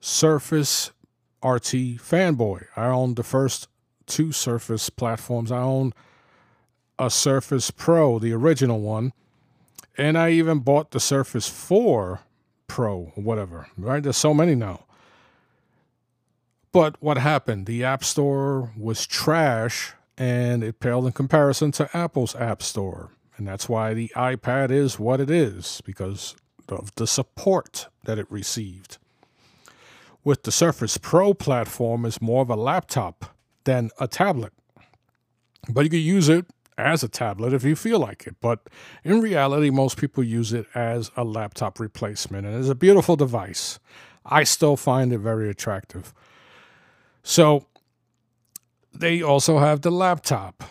Surface 0.00 0.90
RT 1.44 1.98
fanboy. 2.00 2.66
I 2.76 2.86
own 2.86 3.14
the 3.14 3.22
first 3.22 3.68
two 4.06 4.32
Surface 4.32 4.90
platforms. 4.90 5.52
I 5.52 5.60
own 5.60 5.92
a 6.98 7.10
Surface 7.10 7.70
Pro, 7.70 8.18
the 8.18 8.32
original 8.32 8.80
one, 8.80 9.12
and 9.98 10.16
I 10.16 10.30
even 10.30 10.60
bought 10.60 10.92
the 10.92 11.00
Surface 11.00 11.48
4 11.48 12.20
Pro, 12.66 13.12
whatever, 13.14 13.68
right? 13.76 14.02
There's 14.02 14.16
so 14.16 14.34
many 14.34 14.54
now. 14.54 14.84
But 16.72 16.96
what 17.00 17.18
happened? 17.18 17.66
The 17.66 17.84
App 17.84 18.02
Store 18.02 18.72
was 18.76 19.06
trash 19.06 19.92
and 20.16 20.64
it 20.64 20.80
paled 20.80 21.06
in 21.06 21.12
comparison 21.12 21.72
to 21.72 21.96
Apple's 21.96 22.34
App 22.36 22.62
Store. 22.62 23.10
And 23.36 23.46
that's 23.46 23.68
why 23.68 23.94
the 23.94 24.12
iPad 24.16 24.70
is 24.70 24.98
what 24.98 25.20
it 25.20 25.30
is, 25.30 25.80
because 25.84 26.36
of 26.68 26.94
the 26.94 27.06
support 27.06 27.88
that 28.04 28.18
it 28.18 28.30
received. 28.30 28.98
With 30.24 30.44
the 30.44 30.52
Surface 30.52 30.96
Pro 30.96 31.34
platform, 31.34 32.06
is 32.06 32.22
more 32.22 32.42
of 32.42 32.50
a 32.50 32.56
laptop 32.56 33.36
than 33.64 33.90
a 34.00 34.08
tablet. 34.08 34.52
But 35.68 35.84
you 35.84 35.90
can 35.90 36.00
use 36.00 36.28
it 36.28 36.46
as 36.76 37.02
a 37.02 37.08
tablet 37.08 37.52
if 37.52 37.62
you 37.62 37.76
feel 37.76 37.98
like 37.98 38.26
it. 38.26 38.36
But 38.40 38.60
in 39.04 39.20
reality, 39.20 39.70
most 39.70 39.98
people 39.98 40.24
use 40.24 40.52
it 40.52 40.66
as 40.74 41.10
a 41.16 41.24
laptop 41.24 41.78
replacement, 41.78 42.46
and 42.46 42.56
it's 42.56 42.68
a 42.68 42.74
beautiful 42.74 43.16
device. 43.16 43.78
I 44.24 44.44
still 44.44 44.76
find 44.76 45.12
it 45.12 45.18
very 45.18 45.50
attractive. 45.50 46.14
So 47.22 47.66
they 48.92 49.22
also 49.22 49.58
have 49.58 49.82
the 49.82 49.90
laptop, 49.90 50.64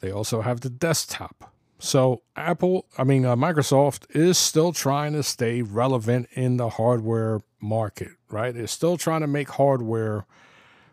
they 0.00 0.10
also 0.10 0.42
have 0.42 0.60
the 0.60 0.70
desktop. 0.70 1.51
So 1.82 2.22
Apple, 2.36 2.86
I 2.96 3.02
mean 3.02 3.24
uh, 3.24 3.34
Microsoft 3.34 4.04
is 4.14 4.38
still 4.38 4.72
trying 4.72 5.14
to 5.14 5.24
stay 5.24 5.62
relevant 5.62 6.28
in 6.32 6.56
the 6.56 6.68
hardware 6.68 7.40
market, 7.60 8.10
right? 8.30 8.54
They're 8.54 8.68
still 8.68 8.96
trying 8.96 9.22
to 9.22 9.26
make 9.26 9.50
hardware 9.50 10.24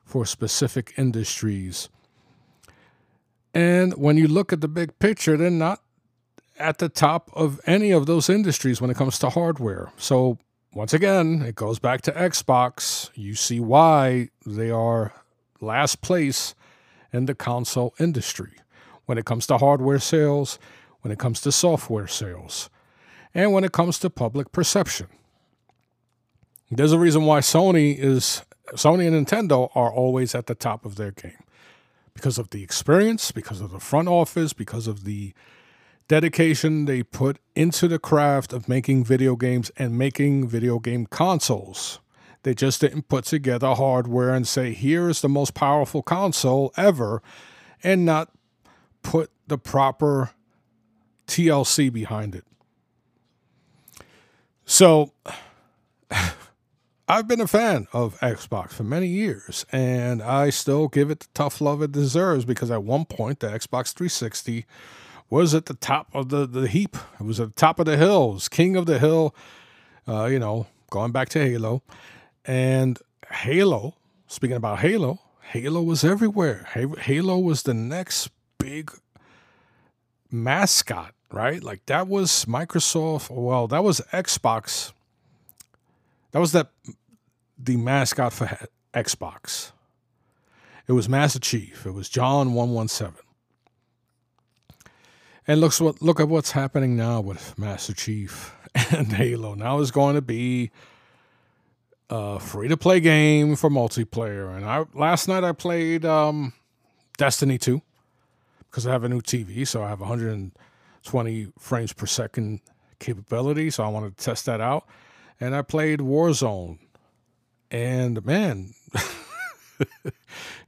for 0.04 0.26
specific 0.26 0.96
industries. 0.98 1.90
And 3.54 3.94
when 3.98 4.18
you 4.18 4.28
look 4.28 4.52
at 4.52 4.62
the 4.62 4.68
big 4.68 4.98
picture, 4.98 5.38
they're 5.38 5.52
not 5.52 5.84
at 6.58 6.80
the 6.80 6.90
top 6.90 7.30
of 7.34 7.62
any 7.68 7.92
of 7.92 8.08
those 8.08 8.28
industries 8.28 8.82
when 8.82 8.90
it 8.90 8.98
comes 8.98 9.20
to 9.20 9.30
hardware. 9.30 9.92
So 9.96 10.40
once 10.74 10.92
again, 10.92 11.44
it 11.44 11.54
goes 11.54 11.78
back 11.78 12.02
to 12.02 12.12
Xbox. 12.14 13.12
You 13.14 13.36
see 13.36 13.60
why 13.60 14.30
they 14.44 14.72
are 14.72 15.14
last 15.62 16.02
place 16.02 16.56
in 17.14 17.28
the 17.28 17.36
console 17.36 17.94
industry 18.00 18.54
when 19.06 19.20
it 19.20 19.26
comes 19.26 19.46
to 19.48 19.60
hardware 19.60 20.00
sales 20.00 20.58
when 21.02 21.12
it 21.12 21.20
comes 21.20 21.42
to 21.42 21.52
software 21.52 22.08
sales, 22.08 22.70
and 23.34 23.54
when 23.54 23.64
it 23.64 23.72
comes 23.72 24.00
to 24.00 24.10
public 24.10 24.52
perception. 24.52 25.08
There's 26.72 26.92
a 26.92 27.00
reason 27.00 27.26
why 27.26 27.40
Sony 27.40 27.98
is 27.98 28.44
Sony 28.74 29.08
and 29.08 29.26
Nintendo 29.26 29.72
are 29.76 29.92
always 29.92 30.36
at 30.36 30.46
the 30.46 30.56
top 30.56 30.86
of 30.86 30.96
their 30.96 31.12
game 31.12 31.44
because 32.14 32.38
of 32.38 32.52
the 32.52 32.64
experience, 32.64 33.32
because 33.32 33.62
of 33.62 33.72
the 33.72 33.80
front 33.80 34.08
office, 34.08 34.54
because 34.54 34.88
of 34.88 35.04
the 35.04 35.34
dedication 36.08 36.86
they 36.86 37.02
put 37.02 37.40
into 37.56 37.88
the 37.88 38.00
craft 38.00 38.52
of 38.52 38.68
making 38.68 39.04
video 39.04 39.36
games 39.36 39.72
and 39.78 39.98
making 39.98 40.48
video 40.48 40.80
game 40.80 41.06
consoles. 41.06 42.00
They 42.44 42.54
just 42.54 42.82
didn't 42.82 43.10
put 43.10 43.26
together 43.26 43.74
hardware 43.76 44.34
and 44.34 44.48
say, 44.48 44.74
here 44.74 45.10
is 45.10 45.22
the 45.22 45.30
most 45.30 45.54
powerful 45.54 46.02
console 46.02 46.74
ever, 46.78 47.22
and 47.84 48.06
not 48.06 48.30
put 49.02 49.32
the 49.48 49.58
proper 49.58 50.32
TLC 51.30 51.92
behind 51.94 52.36
it. 52.36 52.44
So 54.66 55.14
I've 57.08 57.28
been 57.28 57.42
a 57.42 57.48
fan 57.48 57.88
of 57.94 58.20
Xbox 58.20 58.72
for 58.72 58.84
many 58.84 59.08
years, 59.08 59.66
and 59.72 60.22
I 60.22 60.50
still 60.50 60.88
give 60.88 61.10
it 61.10 61.22
the 61.22 61.28
tough 61.34 61.62
love 61.62 61.82
it 61.82 61.92
deserves 61.92 62.46
because 62.46 62.70
at 62.70 62.84
one 62.84 63.06
point 63.06 63.40
the 63.40 63.48
Xbox 63.48 63.94
360 63.94 64.66
was 65.30 65.54
at 65.54 65.68
the 65.68 65.76
top 65.76 66.08
of 66.14 66.30
the, 66.30 66.46
the 66.46 66.68
heap. 66.68 66.98
It 67.20 67.26
was 67.26 67.40
at 67.40 67.50
the 67.50 67.60
top 67.60 67.80
of 67.80 67.86
the 67.86 67.98
hills, 67.98 68.50
king 68.50 68.76
of 68.76 68.86
the 68.86 69.00
hill. 69.00 69.36
Uh, 70.08 70.26
you 70.26 70.40
know, 70.40 70.66
going 70.90 71.12
back 71.12 71.30
to 71.30 71.40
Halo, 71.40 71.84
and 72.46 73.00
Halo. 73.32 73.96
Speaking 74.28 74.58
about 74.58 74.80
Halo, 74.80 75.20
Halo 75.42 75.82
was 75.82 76.04
everywhere. 76.04 76.68
Halo 77.00 77.40
was 77.40 77.64
the 77.64 77.74
next 77.74 78.30
big 78.60 78.92
mascot, 80.32 81.14
right? 81.32 81.64
Like 81.64 81.86
that 81.88 82.08
was 82.08 82.46
Microsoft. 82.46 83.30
Well, 83.30 83.68
that 83.68 83.84
was 83.84 84.02
Xbox. 84.12 84.94
That 86.32 86.40
was 86.40 86.52
that 86.52 86.72
the 87.58 87.78
mascot 87.78 88.34
for 88.34 88.50
Xbox. 88.94 89.72
It 90.88 90.94
was 90.94 91.08
Master 91.08 91.40
Chief. 91.40 91.86
It 91.86 91.92
was 91.92 92.10
John 92.10 92.54
one 92.54 92.72
one 92.72 92.88
seven. 92.88 93.22
And 95.48 95.62
looks 95.62 95.82
what 95.82 96.02
look 96.02 96.20
at 96.20 96.30
what's 96.30 96.52
happening 96.52 96.96
now 96.96 97.22
with 97.22 97.58
Master 97.58 97.94
Chief 97.94 98.56
and 98.92 99.12
Halo. 99.14 99.56
Now 99.56 99.80
is 99.80 99.92
going 99.92 100.16
to 100.16 100.22
be 100.22 100.72
a 102.10 102.40
free 102.40 102.68
to 102.68 102.78
play 102.78 103.00
game 103.00 103.56
for 103.56 103.70
multiplayer. 103.70 104.56
And 104.56 104.66
I 104.66 104.86
last 104.94 105.28
night 105.28 105.44
I 105.44 105.52
played 105.52 106.06
um, 106.06 106.54
Destiny 107.18 107.58
2 107.58 107.82
because 108.70 108.88
I 108.88 108.92
have 108.92 109.04
a 109.04 109.10
new 109.10 109.22
TV, 109.22 109.68
so 109.68 109.84
I 109.84 109.90
have 109.90 110.02
120 111.04 111.52
frames 111.58 111.94
per 111.94 112.06
second 112.06 112.62
capability. 113.00 113.70
So 113.70 113.84
I 113.84 113.88
wanted 113.88 114.18
to 114.18 114.24
test 114.24 114.46
that 114.46 114.62
out. 114.62 114.86
And 115.40 115.56
I 115.56 115.62
played 115.62 116.00
Warzone. 116.00 116.80
And 117.72 118.26
man, 118.26 118.74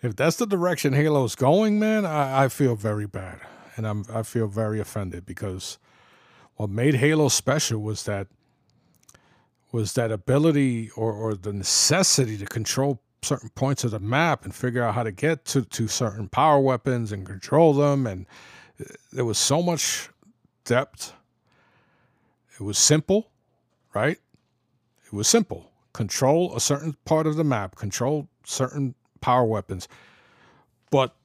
if 0.01 0.15
that's 0.15 0.37
the 0.37 0.45
direction 0.45 0.93
Halo's 0.93 1.35
going, 1.35 1.79
man, 1.79 2.05
I, 2.05 2.45
I 2.45 2.47
feel 2.47 2.75
very 2.75 3.07
bad 3.07 3.41
and 3.81 3.87
I'm 3.87 4.05
I 4.13 4.21
feel 4.21 4.47
very 4.47 4.79
offended 4.79 5.25
because 5.25 5.79
what 6.55 6.69
made 6.69 6.95
Halo 6.95 7.29
special 7.29 7.81
was 7.81 8.03
that 8.03 8.27
was 9.71 9.93
that 9.93 10.11
ability 10.11 10.91
or, 10.95 11.11
or 11.11 11.33
the 11.33 11.51
necessity 11.51 12.37
to 12.37 12.45
control 12.45 13.01
certain 13.23 13.49
points 13.49 13.83
of 13.83 13.91
the 13.91 13.99
map 13.99 14.45
and 14.45 14.53
figure 14.53 14.83
out 14.83 14.93
how 14.93 15.01
to 15.03 15.11
get 15.11 15.45
to, 15.45 15.63
to 15.63 15.87
certain 15.87 16.27
power 16.27 16.59
weapons 16.59 17.11
and 17.11 17.25
control 17.25 17.73
them 17.73 18.05
and 18.05 18.27
uh, 18.79 18.85
there 19.11 19.25
was 19.25 19.39
so 19.39 19.63
much 19.63 20.10
it 22.59 22.63
was 22.63 22.77
simple 22.77 23.29
right 23.93 24.17
it 25.05 25.13
was 25.13 25.27
simple 25.27 25.71
control 25.93 26.55
a 26.55 26.59
certain 26.59 26.95
part 27.05 27.27
of 27.27 27.35
the 27.35 27.43
map 27.43 27.75
control 27.75 28.27
certain 28.43 28.95
power 29.19 29.45
weapons 29.45 29.87
but 30.89 31.15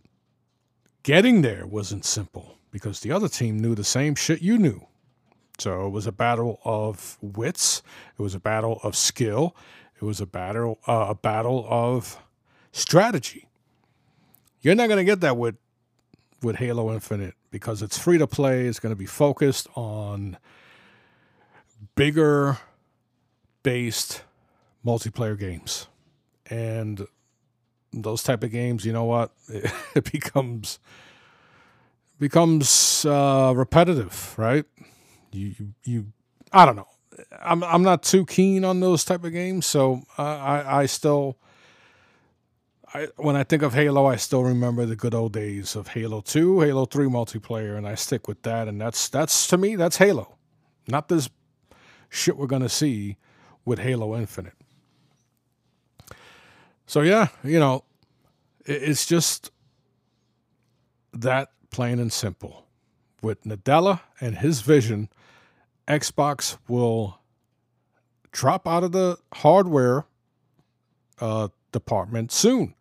Getting 1.07 1.43
there 1.43 1.65
wasn't 1.69 2.05
simple 2.05 2.59
because 2.73 2.99
the 2.99 3.13
other 3.13 3.29
team 3.29 3.61
knew 3.61 3.77
the 3.77 3.85
same 3.85 4.17
shit 4.17 4.43
you 4.43 4.59
knew. 4.59 4.89
So 5.57 5.87
it 5.87 5.91
was 5.91 6.09
a 6.09 6.11
battle 6.11 6.59
of 6.65 7.17
wits. 7.23 7.81
It 8.19 8.23
was 8.23 8.35
a 8.35 8.41
battle 8.41 8.81
of 8.83 8.97
skill. 8.97 9.55
It 10.01 10.05
was 10.05 10.21
a 10.21 10.27
battle 10.27 10.81
uh, 10.89 11.07
a 11.11 11.15
battle 11.15 11.65
of 11.69 12.19
strategy. 12.73 13.47
You're 14.63 14.75
not 14.75 14.89
going 14.89 14.99
to 14.99 15.05
get 15.05 15.21
that 15.21 15.37
with 15.37 15.55
with 16.43 16.57
Halo 16.57 16.93
Infinite 16.93 17.36
because 17.57 17.83
it's 17.83 17.99
free 17.99 18.19
to 18.19 18.27
play. 18.27 18.67
It's 18.67 18.79
going 18.79 18.93
to 18.93 18.99
be 18.99 19.07
focused 19.07 19.67
on 19.75 20.37
bigger 21.95 22.59
based 23.63 24.23
multiplayer 24.85 25.39
games. 25.39 25.89
And 26.49 27.07
those 27.93 28.23
type 28.23 28.45
of 28.45 28.51
games, 28.53 28.85
you 28.85 28.93
know 28.93 29.05
what? 29.05 29.33
It, 29.95 30.13
becomes 30.13 30.79
becomes 32.19 33.05
uh, 33.07 33.53
repetitive, 33.57 34.35
right? 34.37 34.67
You, 35.33 35.55
you, 35.59 35.75
you, 35.85 36.07
I 36.53 36.67
don't 36.67 36.77
know. 36.77 36.89
I'm 37.43 37.65
I'm 37.65 37.83
not 37.83 38.03
too 38.03 38.27
keen 38.27 38.63
on 38.65 38.81
those 38.81 39.03
type 39.05 39.25
of 39.25 39.33
games, 39.33 39.65
so 39.65 40.03
uh, 40.19 40.23
I 40.23 40.83
I 40.83 40.87
still. 40.87 41.39
I, 42.97 43.09
when 43.17 43.37
I 43.37 43.45
think 43.45 43.63
of 43.63 43.75
Halo, 43.75 44.07
I 44.07 44.17
still 44.17 44.43
remember 44.43 44.87
the 44.87 44.97
good 44.97 45.13
old 45.13 45.35
days 45.35 45.77
of 45.77 45.89
Halo 45.89 46.23
2, 46.23 46.61
Halo 46.61 46.87
3 46.87 47.09
multiplayer, 47.09 47.77
and 47.77 47.87
I 47.87 47.95
stick 47.95 48.27
with 48.27 48.41
that. 48.45 48.69
And 48.69 48.81
that's 48.81 49.11
that's 49.11 49.47
to 49.49 49.59
me, 49.59 49.77
that's 49.77 49.99
Halo, 49.99 50.39
not 50.89 51.09
this 51.09 51.29
shit 52.09 52.39
we're 52.39 52.47
gonna 52.47 52.71
see 52.71 53.19
with 53.67 53.81
Halo 53.81 54.17
Infinite. 54.17 54.55
So 56.87 57.03
yeah, 57.03 57.29
you 57.45 57.61
know, 57.61 57.85
it's 58.65 59.05
just 59.05 59.51
that 61.13 61.51
plain 61.71 61.99
and 61.99 62.11
simple. 62.11 62.65
With 63.21 63.45
Nadella 63.45 64.01
and 64.23 64.39
his 64.39 64.63
vision, 64.63 65.11
Xbox 65.87 66.57
will 66.67 67.19
drop 68.33 68.67
out 68.67 68.85
of 68.85 68.93
the 68.93 69.19
hardware 69.35 70.07
uh, 71.21 71.49
department 71.73 72.33
soon. 72.33 72.75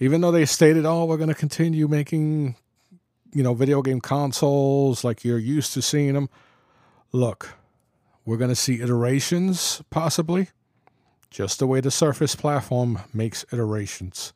Even 0.00 0.20
though 0.20 0.30
they 0.32 0.44
stated, 0.44 0.84
"Oh, 0.84 1.04
we're 1.04 1.16
going 1.16 1.28
to 1.28 1.34
continue 1.34 1.88
making, 1.88 2.56
you 3.32 3.42
know, 3.42 3.54
video 3.54 3.82
game 3.82 4.00
consoles 4.00 5.04
like 5.04 5.24
you're 5.24 5.38
used 5.38 5.72
to 5.74 5.82
seeing 5.82 6.14
them." 6.14 6.28
Look, 7.12 7.54
we're 8.24 8.36
going 8.36 8.50
to 8.50 8.56
see 8.56 8.80
iterations, 8.80 9.82
possibly, 9.90 10.48
just 11.30 11.58
the 11.58 11.66
way 11.66 11.80
the 11.80 11.90
Surface 11.90 12.34
platform 12.34 13.00
makes 13.12 13.44
iterations. 13.52 14.32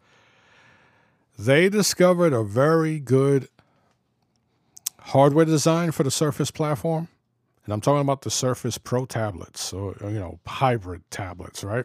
They 1.38 1.68
discovered 1.68 2.32
a 2.32 2.42
very 2.42 2.98
good 2.98 3.48
hardware 5.00 5.44
design 5.44 5.92
for 5.92 6.02
the 6.02 6.10
Surface 6.10 6.50
platform. 6.50 7.08
And 7.64 7.72
I'm 7.72 7.80
talking 7.80 8.00
about 8.00 8.22
the 8.22 8.30
Surface 8.30 8.78
Pro 8.78 9.04
tablets, 9.06 9.60
so 9.60 9.94
you 10.02 10.18
know, 10.18 10.38
hybrid 10.46 11.02
tablets, 11.10 11.62
right? 11.62 11.84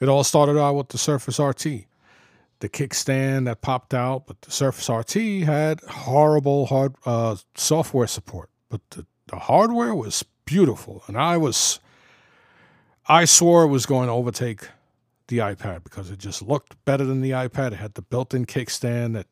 It 0.00 0.08
all 0.08 0.24
started 0.24 0.58
out 0.58 0.74
with 0.74 0.88
the 0.88 0.98
Surface 0.98 1.38
RT, 1.38 1.86
the 2.60 2.68
kickstand 2.68 3.44
that 3.44 3.60
popped 3.60 3.94
out, 3.94 4.26
but 4.26 4.40
the 4.42 4.50
Surface 4.50 4.88
RT 4.88 5.44
had 5.44 5.80
horrible 5.82 6.66
hard 6.66 6.94
uh, 7.06 7.36
software 7.54 8.06
support, 8.06 8.50
but 8.68 8.80
the, 8.90 9.06
the 9.28 9.36
hardware 9.36 9.94
was 9.94 10.24
beautiful, 10.44 11.02
and 11.06 11.16
I 11.16 11.36
was 11.36 11.80
I 13.06 13.24
swore 13.24 13.64
it 13.64 13.68
was 13.68 13.86
going 13.86 14.08
to 14.08 14.12
overtake 14.12 14.68
the 15.28 15.38
iPad 15.38 15.84
because 15.84 16.10
it 16.10 16.18
just 16.18 16.42
looked 16.42 16.82
better 16.84 17.04
than 17.04 17.20
the 17.20 17.30
iPad. 17.30 17.72
It 17.72 17.76
had 17.76 17.94
the 17.94 18.02
built-in 18.02 18.44
kickstand 18.44 19.14
that 19.14 19.26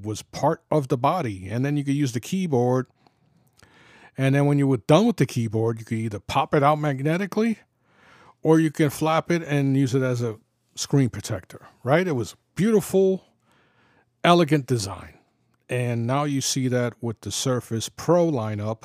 was 0.00 0.22
part 0.22 0.62
of 0.70 0.88
the 0.88 0.96
body, 0.96 1.48
and 1.48 1.64
then 1.64 1.76
you 1.76 1.84
could 1.84 1.94
use 1.94 2.12
the 2.12 2.20
keyboard. 2.20 2.86
And 4.16 4.34
then 4.34 4.46
when 4.46 4.58
you 4.58 4.66
were 4.66 4.78
done 4.78 5.06
with 5.06 5.16
the 5.16 5.26
keyboard, 5.26 5.78
you 5.78 5.84
could 5.84 5.98
either 5.98 6.20
pop 6.20 6.54
it 6.54 6.62
out 6.62 6.78
magnetically, 6.78 7.58
or 8.42 8.58
you 8.58 8.70
can 8.70 8.90
flap 8.90 9.30
it 9.30 9.42
and 9.42 9.76
use 9.76 9.94
it 9.94 10.02
as 10.02 10.22
a 10.22 10.38
screen 10.74 11.08
protector. 11.08 11.66
Right? 11.82 12.06
It 12.06 12.12
was 12.16 12.36
beautiful, 12.60 13.24
elegant 14.22 14.66
design. 14.66 15.14
And 15.68 16.06
now 16.06 16.24
you 16.24 16.40
see 16.40 16.68
that 16.68 16.94
with 17.00 17.20
the 17.22 17.30
Surface 17.30 17.88
Pro 17.88 18.30
lineup, 18.30 18.82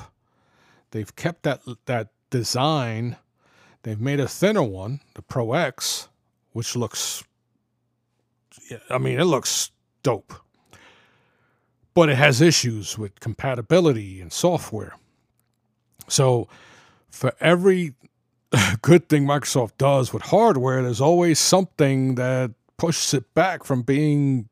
they've 0.92 1.14
kept 1.14 1.42
that 1.42 1.60
that 1.86 2.08
design 2.30 3.16
They've 3.86 4.00
made 4.00 4.18
a 4.18 4.26
thinner 4.26 4.64
one, 4.64 4.98
the 5.14 5.22
Pro 5.22 5.52
X, 5.52 6.08
which 6.50 6.74
looks, 6.74 7.22
I 8.90 8.98
mean, 8.98 9.20
it 9.20 9.26
looks 9.26 9.70
dope. 10.02 10.34
But 11.94 12.08
it 12.08 12.16
has 12.16 12.40
issues 12.40 12.98
with 12.98 13.20
compatibility 13.20 14.20
and 14.20 14.32
software. 14.32 14.96
So, 16.08 16.48
for 17.10 17.32
every 17.38 17.94
good 18.82 19.08
thing 19.08 19.24
Microsoft 19.24 19.78
does 19.78 20.12
with 20.12 20.22
hardware, 20.22 20.82
there's 20.82 21.00
always 21.00 21.38
something 21.38 22.16
that 22.16 22.50
pushes 22.76 23.14
it 23.14 23.34
back 23.34 23.64
from 23.64 23.82
being 23.82 24.48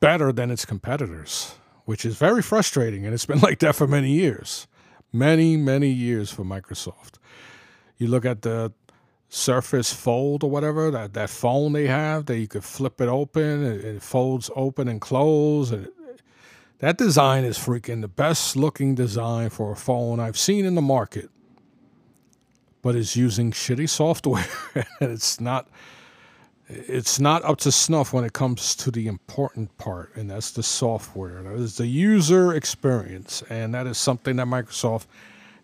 better 0.00 0.32
than 0.32 0.50
its 0.50 0.64
competitors, 0.64 1.54
which 1.84 2.04
is 2.04 2.16
very 2.16 2.42
frustrating. 2.42 3.04
And 3.04 3.14
it's 3.14 3.26
been 3.26 3.40
like 3.40 3.60
that 3.60 3.74
for 3.74 3.86
many 3.86 4.10
years. 4.10 4.66
Many, 5.12 5.56
many 5.56 5.88
years 5.88 6.30
for 6.30 6.44
Microsoft. 6.44 7.18
You 7.98 8.08
look 8.08 8.24
at 8.24 8.42
the 8.42 8.72
Surface 9.28 9.92
Fold 9.92 10.44
or 10.44 10.50
whatever 10.50 10.90
that 10.90 11.14
that 11.14 11.30
phone 11.30 11.72
they 11.72 11.86
have 11.86 12.26
that 12.26 12.38
you 12.38 12.46
could 12.46 12.64
flip 12.64 13.00
it 13.00 13.08
open, 13.08 13.64
and 13.64 13.80
it 13.84 14.02
folds 14.02 14.50
open 14.54 14.88
and 14.88 15.00
close, 15.00 15.70
and 15.70 15.88
that 16.78 16.98
design 16.98 17.44
is 17.44 17.58
freaking 17.58 18.00
the 18.00 18.08
best 18.08 18.56
looking 18.56 18.94
design 18.94 19.50
for 19.50 19.72
a 19.72 19.76
phone 19.76 20.20
I've 20.20 20.38
seen 20.38 20.64
in 20.64 20.74
the 20.74 20.82
market. 20.82 21.30
But 22.82 22.94
it's 22.94 23.16
using 23.16 23.50
shitty 23.52 23.88
software, 23.88 24.46
and 25.00 25.10
it's 25.10 25.40
not 25.40 25.68
it's 26.68 27.20
not 27.20 27.44
up 27.44 27.58
to 27.58 27.72
snuff 27.72 28.12
when 28.12 28.24
it 28.24 28.32
comes 28.32 28.74
to 28.76 28.90
the 28.90 29.06
important 29.06 29.76
part, 29.76 30.16
and 30.16 30.30
that's 30.30 30.50
the 30.50 30.62
software. 30.62 31.42
That 31.42 31.54
is 31.54 31.76
the 31.76 31.86
user 31.86 32.54
experience, 32.54 33.42
and 33.50 33.74
that 33.74 33.86
is 33.86 33.98
something 33.98 34.36
that 34.36 34.46
Microsoft 34.46 35.06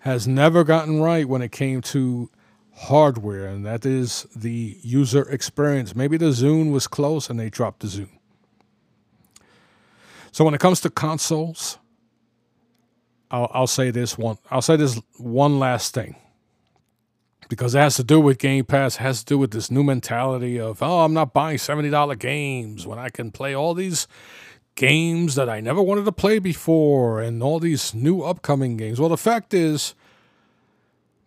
has 0.01 0.29
never 0.29 0.65
gotten 0.65 1.01
right 1.01 1.27
when 1.27 1.43
it 1.43 1.53
came 1.53 1.81
to 1.83 2.31
hardware, 2.75 3.47
and 3.47 3.65
that 3.67 3.85
is 3.85 4.27
the 4.35 4.77
user 4.83 5.29
experience. 5.31 5.95
Maybe 5.95 6.17
the 6.17 6.31
Zune 6.31 6.73
was 6.73 6.87
close 6.87 7.29
and 7.29 7.39
they 7.39 7.51
dropped 7.51 7.81
the 7.81 7.89
Zune. 7.89 8.19
So 10.33 10.45
when 10.45 10.55
it 10.55 10.61
comes 10.61 10.81
to 10.83 10.91
consoles, 10.91 11.79
I'll, 13.31 13.51
I'll 13.53 13.67
say 13.67 13.91
this 13.91 14.17
one. 14.17 14.39
I'll 14.51 14.63
say 14.63 14.77
this 14.77 15.01
one 15.19 15.59
last 15.59 15.93
thing 15.93 16.17
because 17.51 17.75
it 17.75 17.81
has 17.81 17.97
to 17.97 18.05
do 18.05 18.21
with 18.21 18.39
Game 18.39 18.65
Pass, 18.65 18.97
has 18.97 19.21
to 19.21 19.27
do 19.27 19.37
with 19.37 19.51
this 19.51 19.73
new 19.73 19.83
mentality 19.83 20.59
of, 20.59 20.83
oh, 20.85 21.01
I'm 21.01 21.13
not 21.13 21.35
buying 21.35 21.59
$70 21.59 22.19
games 22.19 22.87
when 22.87 22.97
I 22.99 23.09
can 23.09 23.33
play 23.33 23.53
all 23.53 23.75
these 23.75 24.07
games 24.77 25.35
that 25.35 25.49
I 25.49 25.61
never 25.61 25.83
wanted 25.83 26.05
to 26.05 26.13
play 26.13 26.39
before 26.39 27.21
and 27.21 27.43
all 27.43 27.59
these 27.59 27.93
new 27.93 28.23
upcoming 28.23 28.77
games. 28.77 29.01
Well, 29.01 29.09
the 29.09 29.19
fact 29.19 29.53
is, 29.53 29.97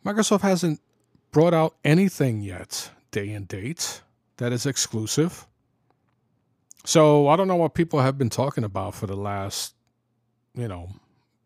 Microsoft 0.06 0.42
hasn't 0.42 0.80
brought 1.32 1.54
out 1.54 1.76
anything 1.84 2.42
yet, 2.42 2.90
day 3.12 3.32
and 3.32 3.46
date, 3.46 4.02
that 4.38 4.54
is 4.54 4.66
exclusive. 4.66 5.46
So 6.86 7.28
I 7.28 7.36
don't 7.36 7.50
know 7.50 7.58
what 7.58 7.74
people 7.74 8.00
have 8.00 8.18
been 8.18 8.30
talking 8.30 8.64
about 8.64 8.96
for 8.96 9.08
the 9.08 9.18
last, 9.18 9.76
you 10.56 10.70
know, 10.70 10.90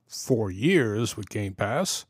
four 0.08 0.52
years 0.52 1.18
with 1.18 1.30
Game 1.30 1.56
Pass. 1.56 2.06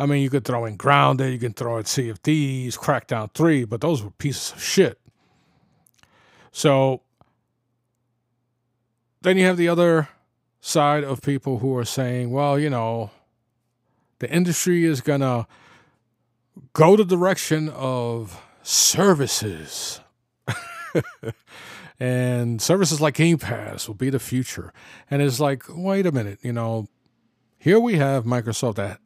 I 0.00 0.06
mean, 0.06 0.22
you 0.22 0.30
could 0.30 0.46
throw 0.46 0.64
in 0.64 0.76
Grounded, 0.76 1.30
you 1.30 1.38
can 1.38 1.52
throw 1.52 1.76
in 1.76 1.84
Thieves, 1.84 2.78
Crackdown 2.78 3.34
3, 3.34 3.64
but 3.66 3.82
those 3.82 4.02
were 4.02 4.10
pieces 4.12 4.52
of 4.52 4.62
shit. 4.62 4.98
So 6.52 7.02
then 9.20 9.36
you 9.36 9.44
have 9.44 9.58
the 9.58 9.68
other 9.68 10.08
side 10.58 11.04
of 11.04 11.20
people 11.20 11.58
who 11.58 11.76
are 11.76 11.84
saying, 11.84 12.30
well, 12.30 12.58
you 12.58 12.70
know, 12.70 13.10
the 14.20 14.30
industry 14.32 14.86
is 14.86 15.02
going 15.02 15.20
to 15.20 15.46
go 16.72 16.96
the 16.96 17.04
direction 17.04 17.68
of 17.68 18.42
services. 18.62 20.00
and 22.00 22.62
services 22.62 23.02
like 23.02 23.16
Game 23.16 23.36
Pass 23.36 23.86
will 23.86 23.96
be 23.96 24.08
the 24.08 24.18
future. 24.18 24.72
And 25.10 25.20
it's 25.20 25.40
like, 25.40 25.64
wait 25.68 26.06
a 26.06 26.12
minute, 26.12 26.38
you 26.40 26.54
know, 26.54 26.88
here 27.58 27.78
we 27.78 27.96
have 27.96 28.24
Microsoft 28.24 28.76
that 28.76 28.98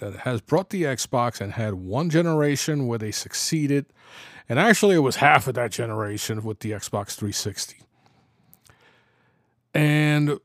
that 0.00 0.20
has 0.20 0.40
brought 0.40 0.70
the 0.70 0.82
Xbox 0.82 1.40
and 1.40 1.52
had 1.52 1.74
one 1.74 2.10
generation 2.10 2.86
where 2.86 2.98
they 2.98 3.12
succeeded. 3.12 3.86
And 4.48 4.58
actually, 4.58 4.96
it 4.96 5.00
was 5.00 5.16
half 5.16 5.46
of 5.46 5.54
that 5.54 5.70
generation 5.70 6.42
with 6.42 6.60
the 6.60 6.72
Xbox 6.72 7.14
360. 7.14 7.76
And 9.72 10.38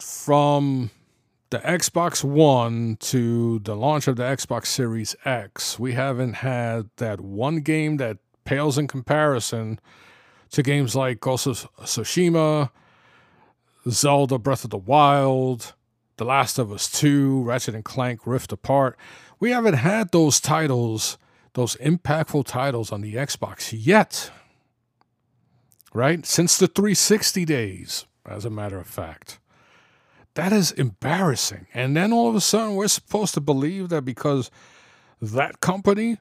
from 0.00 0.90
the 1.50 1.58
Xbox 1.58 2.22
One 2.22 2.96
to 3.00 3.58
the 3.60 3.74
launch 3.74 4.06
of 4.06 4.16
the 4.16 4.22
Xbox 4.22 4.66
Series 4.66 5.16
X, 5.24 5.78
we 5.78 5.92
haven't 5.92 6.34
had 6.34 6.90
that 6.96 7.20
one 7.20 7.60
game 7.60 7.96
that 7.96 8.18
pales 8.44 8.78
in 8.78 8.86
comparison 8.86 9.80
to 10.50 10.62
games 10.62 10.94
like 10.94 11.20
Ghost 11.20 11.46
of 11.46 11.68
Tsushima, 11.80 12.70
Zelda 13.88 14.38
Breath 14.38 14.64
of 14.64 14.70
the 14.70 14.78
Wild, 14.78 15.74
the 16.16 16.24
Last 16.24 16.58
of 16.58 16.72
Us 16.72 16.90
2, 16.90 17.42
Ratchet 17.42 17.74
and 17.74 17.84
Clank 17.84 18.26
Rift 18.26 18.52
Apart. 18.52 18.96
We 19.40 19.50
haven't 19.50 19.74
had 19.74 20.12
those 20.12 20.40
titles, 20.40 21.18
those 21.54 21.76
impactful 21.76 22.46
titles 22.46 22.92
on 22.92 23.00
the 23.00 23.14
Xbox 23.14 23.74
yet. 23.76 24.30
Right? 25.92 26.24
Since 26.26 26.58
the 26.58 26.66
360 26.66 27.44
days, 27.44 28.06
as 28.26 28.44
a 28.44 28.50
matter 28.50 28.78
of 28.78 28.86
fact. 28.86 29.38
That 30.34 30.52
is 30.52 30.72
embarrassing. 30.72 31.66
And 31.72 31.96
then 31.96 32.12
all 32.12 32.28
of 32.28 32.34
a 32.34 32.40
sudden, 32.40 32.74
we're 32.74 32.88
supposed 32.88 33.34
to 33.34 33.40
believe 33.40 33.88
that 33.90 34.04
because 34.04 34.50
that 35.22 35.60
company, 35.60 36.18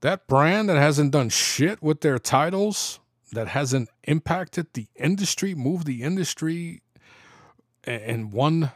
that 0.00 0.26
brand 0.26 0.68
that 0.68 0.78
hasn't 0.78 1.12
done 1.12 1.28
shit 1.28 1.82
with 1.82 2.00
their 2.00 2.18
titles, 2.18 2.98
that 3.32 3.48
hasn't 3.48 3.90
impacted 4.04 4.68
the 4.72 4.86
industry, 4.96 5.54
moved 5.54 5.86
the 5.86 6.02
industry, 6.02 6.82
and 7.84 8.32
won 8.32 8.70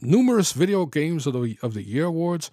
numerous 0.00 0.52
video 0.52 0.86
games 0.86 1.26
of 1.26 1.34
the 1.34 1.58
of 1.62 1.74
the 1.74 1.82
year 1.82 2.06
awards, 2.06 2.50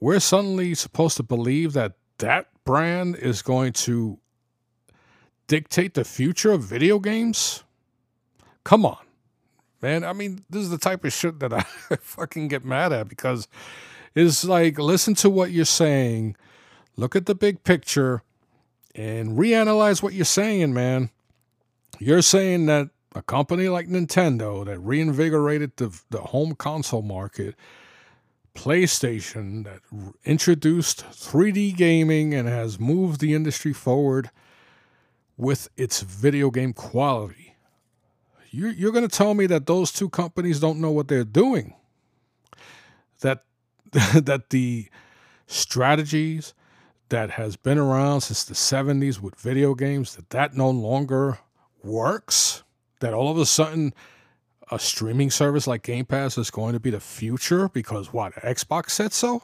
we're 0.00 0.20
suddenly 0.20 0.74
supposed 0.74 1.16
to 1.16 1.22
believe 1.22 1.72
that 1.74 1.94
that 2.18 2.48
brand 2.64 3.16
is 3.16 3.42
going 3.42 3.72
to 3.72 4.18
dictate 5.50 5.94
the 5.94 6.04
future 6.04 6.52
of 6.52 6.62
video 6.62 7.00
games? 7.00 7.64
Come 8.62 8.86
on, 8.86 8.98
man. 9.82 10.04
I 10.04 10.12
mean, 10.12 10.44
this 10.48 10.62
is 10.62 10.70
the 10.70 10.78
type 10.78 11.04
of 11.04 11.12
shit 11.12 11.40
that 11.40 11.52
I 11.52 11.62
fucking 12.00 12.48
get 12.48 12.64
mad 12.64 12.92
at 12.92 13.08
because 13.08 13.48
it's 14.14 14.44
like, 14.44 14.78
listen 14.78 15.14
to 15.16 15.28
what 15.28 15.50
you're 15.50 15.64
saying, 15.64 16.36
look 16.96 17.16
at 17.16 17.26
the 17.26 17.34
big 17.34 17.64
picture, 17.64 18.22
and 18.94 19.36
reanalyze 19.36 20.02
what 20.02 20.12
you're 20.12 20.24
saying, 20.24 20.72
man. 20.72 21.10
You're 21.98 22.22
saying 22.22 22.66
that 22.66 22.90
a 23.14 23.22
company 23.22 23.68
like 23.68 23.88
Nintendo 23.88 24.64
that 24.64 24.78
reinvigorated 24.78 25.76
the, 25.76 25.98
the 26.10 26.20
home 26.20 26.54
console 26.54 27.02
market, 27.02 27.56
PlayStation 28.54 29.64
that 29.64 29.80
introduced 30.24 31.04
3D 31.10 31.76
gaming 31.76 32.34
and 32.34 32.48
has 32.48 32.78
moved 32.78 33.20
the 33.20 33.34
industry 33.34 33.72
forward 33.72 34.30
with 35.36 35.68
its 35.76 36.02
video 36.02 36.50
game 36.50 36.72
quality. 36.72 37.56
You're, 38.50 38.72
you're 38.72 38.92
going 38.92 39.08
to 39.08 39.16
tell 39.16 39.34
me 39.34 39.46
that 39.46 39.66
those 39.66 39.92
two 39.92 40.08
companies 40.08 40.60
don't 40.60 40.80
know 40.80 40.90
what 40.90 41.08
they're 41.08 41.24
doing? 41.24 41.74
That, 43.20 43.44
that 43.92 44.50
the 44.50 44.88
strategies 45.46 46.54
that 47.08 47.30
has 47.30 47.56
been 47.56 47.78
around 47.78 48.22
since 48.22 48.44
the 48.44 48.54
70s 48.54 49.20
with 49.20 49.34
video 49.36 49.74
games, 49.74 50.16
that 50.16 50.30
that 50.30 50.56
no 50.56 50.70
longer 50.70 51.38
works? 51.82 52.62
That 53.00 53.12
all 53.12 53.30
of 53.30 53.38
a 53.38 53.46
sudden 53.46 53.92
a 54.70 54.78
streaming 54.78 55.30
service 55.30 55.66
like 55.66 55.82
Game 55.82 56.04
Pass 56.04 56.38
is 56.38 56.50
going 56.50 56.74
to 56.74 56.80
be 56.80 56.90
the 56.90 57.00
future 57.00 57.68
because 57.68 58.12
what 58.12 58.32
Xbox 58.34 58.90
said 58.90 59.12
so, 59.12 59.42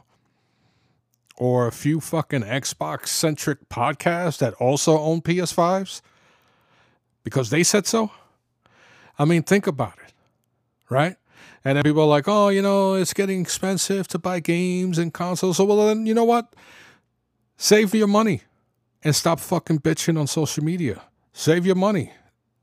or 1.37 1.67
a 1.67 1.73
few 1.73 2.01
fucking 2.01 2.43
Xbox 2.43 3.09
centric 3.09 3.69
podcasts 3.69 4.39
that 4.39 4.55
also 4.55 4.99
own 4.99 5.21
PS5s 5.21 6.01
because 7.25 7.51
they 7.51 7.63
said 7.63 7.87
so. 7.87 8.11
I 9.19 9.25
mean, 9.25 9.43
think 9.43 9.67
about 9.67 9.95
it, 10.07 10.13
right? 10.89 11.17
And 11.65 11.77
then 11.77 11.83
people 11.83 12.03
are 12.03 12.07
like, 12.07 12.29
oh, 12.29 12.49
you 12.49 12.63
know, 12.63 12.95
it's 12.95 13.13
getting 13.13 13.41
expensive 13.41 14.07
to 14.09 14.19
buy 14.19 14.39
games 14.39 14.99
and 14.99 15.13
consoles. 15.13 15.57
So, 15.57 15.65
well, 15.65 15.89
then, 15.89 16.07
you 16.07 16.15
know 16.15 16.25
what? 16.25 16.55
Save 17.57 17.95
your 17.95 18.07
money 18.07 18.43
and 19.03 19.17
stop 19.17 19.41
fucking 19.41 19.81
bitching 19.81 20.19
on 20.19 20.29
social 20.29 20.63
media. 20.63 21.03
Save 21.33 21.67
your 21.67 21.75
money 21.75 22.13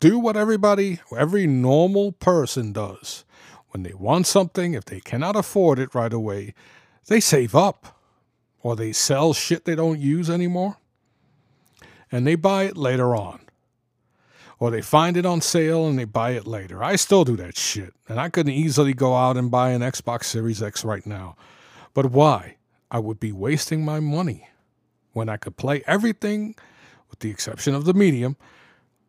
do 0.04 0.20
what 0.20 0.36
everybody, 0.36 1.00
every 1.18 1.48
normal 1.48 2.12
person 2.12 2.74
does. 2.74 3.24
When 3.70 3.84
they 3.84 3.94
want 3.94 4.28
something, 4.28 4.74
if 4.74 4.84
they 4.84 5.00
cannot 5.00 5.38
afford 5.38 5.80
it 5.80 5.96
right 5.96 6.12
away, 6.12 6.54
they 7.08 7.22
save 7.22 7.56
up 7.56 7.98
or 8.62 8.76
they 8.76 8.92
sell 8.92 9.32
shit 9.34 9.64
they 9.64 9.76
don't 9.76 10.02
use 10.02 10.30
anymore 10.30 10.76
and 12.12 12.28
they 12.28 12.36
buy 12.36 12.64
it 12.64 12.76
later 12.76 13.16
on. 13.16 13.40
Or 14.60 14.72
they 14.72 14.82
find 14.82 15.16
it 15.16 15.26
on 15.26 15.40
sale 15.40 15.88
and 15.88 15.98
they 15.98 16.04
buy 16.04 16.32
it 16.32 16.46
later. 16.46 16.84
I 16.84 16.98
still 16.98 17.24
do 17.24 17.38
that 17.38 17.58
shit. 17.58 17.94
And 18.10 18.20
I 18.20 18.28
couldn't 18.28 18.52
easily 18.52 18.94
go 18.94 19.16
out 19.16 19.38
and 19.38 19.50
buy 19.50 19.70
an 19.70 19.82
Xbox 19.82 20.26
Series 20.26 20.62
X 20.62 20.84
right 20.84 21.06
now. 21.08 21.38
But 21.94 22.08
why? 22.08 22.58
I 22.92 23.00
would 23.00 23.22
be 23.22 23.32
wasting 23.32 23.86
my 23.86 24.02
money 24.02 24.50
when 25.14 25.30
I 25.30 25.38
could 25.38 25.56
play 25.56 25.82
everything, 25.88 26.56
with 27.10 27.20
the 27.20 27.32
exception 27.32 27.74
of 27.74 27.86
the 27.86 27.94
medium, 27.94 28.36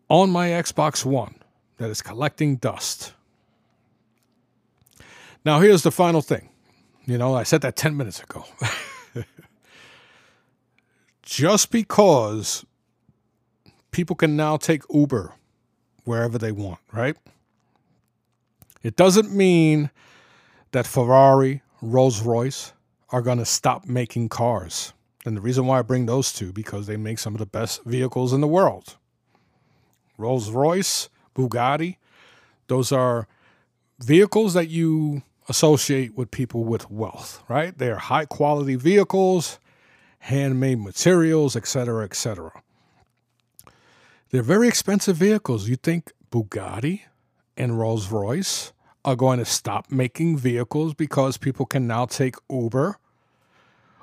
on 0.08 0.30
my 0.30 0.48
Xbox 0.48 1.04
One 1.04 1.36
that 1.78 1.90
is 1.90 2.02
collecting 2.02 2.56
dust. 2.56 3.12
Now, 5.44 5.60
here's 5.60 5.82
the 5.82 5.90
final 5.90 6.22
thing. 6.22 6.48
You 7.06 7.18
know, 7.18 7.34
I 7.34 7.42
said 7.42 7.60
that 7.62 7.76
10 7.76 7.96
minutes 7.96 8.22
ago. 8.22 8.44
Just 11.22 11.70
because 11.70 12.64
people 13.90 14.16
can 14.16 14.36
now 14.36 14.56
take 14.56 14.82
Uber 14.90 15.34
wherever 16.04 16.38
they 16.38 16.52
want, 16.52 16.80
right? 16.92 17.16
It 18.82 18.96
doesn't 18.96 19.34
mean 19.34 19.90
that 20.72 20.86
Ferrari, 20.86 21.62
Rolls 21.80 22.22
Royce 22.22 22.72
are 23.10 23.22
going 23.22 23.38
to 23.38 23.44
stop 23.44 23.86
making 23.86 24.28
cars. 24.28 24.92
And 25.24 25.36
the 25.36 25.40
reason 25.40 25.66
why 25.66 25.78
I 25.78 25.82
bring 25.82 26.06
those 26.06 26.32
two 26.32 26.52
because 26.52 26.86
they 26.86 26.96
make 26.96 27.18
some 27.18 27.34
of 27.34 27.38
the 27.38 27.46
best 27.46 27.84
vehicles 27.84 28.32
in 28.32 28.40
the 28.40 28.48
world. 28.48 28.96
Rolls 30.16 30.50
Royce, 30.50 31.08
Bugatti. 31.34 31.96
Those 32.68 32.92
are 32.92 33.26
vehicles 33.98 34.54
that 34.54 34.68
you 34.68 35.22
associate 35.48 36.16
with 36.16 36.30
people 36.30 36.64
with 36.64 36.90
wealth, 36.90 37.42
right? 37.48 37.76
They're 37.76 37.96
high 37.96 38.24
quality 38.24 38.76
vehicles, 38.76 39.58
handmade 40.20 40.80
materials, 40.80 41.54
etc., 41.56 42.04
etc. 42.04 42.62
They're 44.30 44.42
very 44.42 44.68
expensive 44.68 45.16
vehicles. 45.16 45.68
You 45.68 45.76
think 45.76 46.12
Bugatti 46.30 47.02
and 47.56 47.78
Rolls 47.78 48.10
Royce 48.10 48.72
are 49.04 49.16
going 49.16 49.38
to 49.38 49.44
stop 49.44 49.90
making 49.90 50.38
vehicles 50.38 50.94
because 50.94 51.36
people 51.36 51.66
can 51.66 51.86
now 51.86 52.06
take 52.06 52.36
Uber 52.50 52.98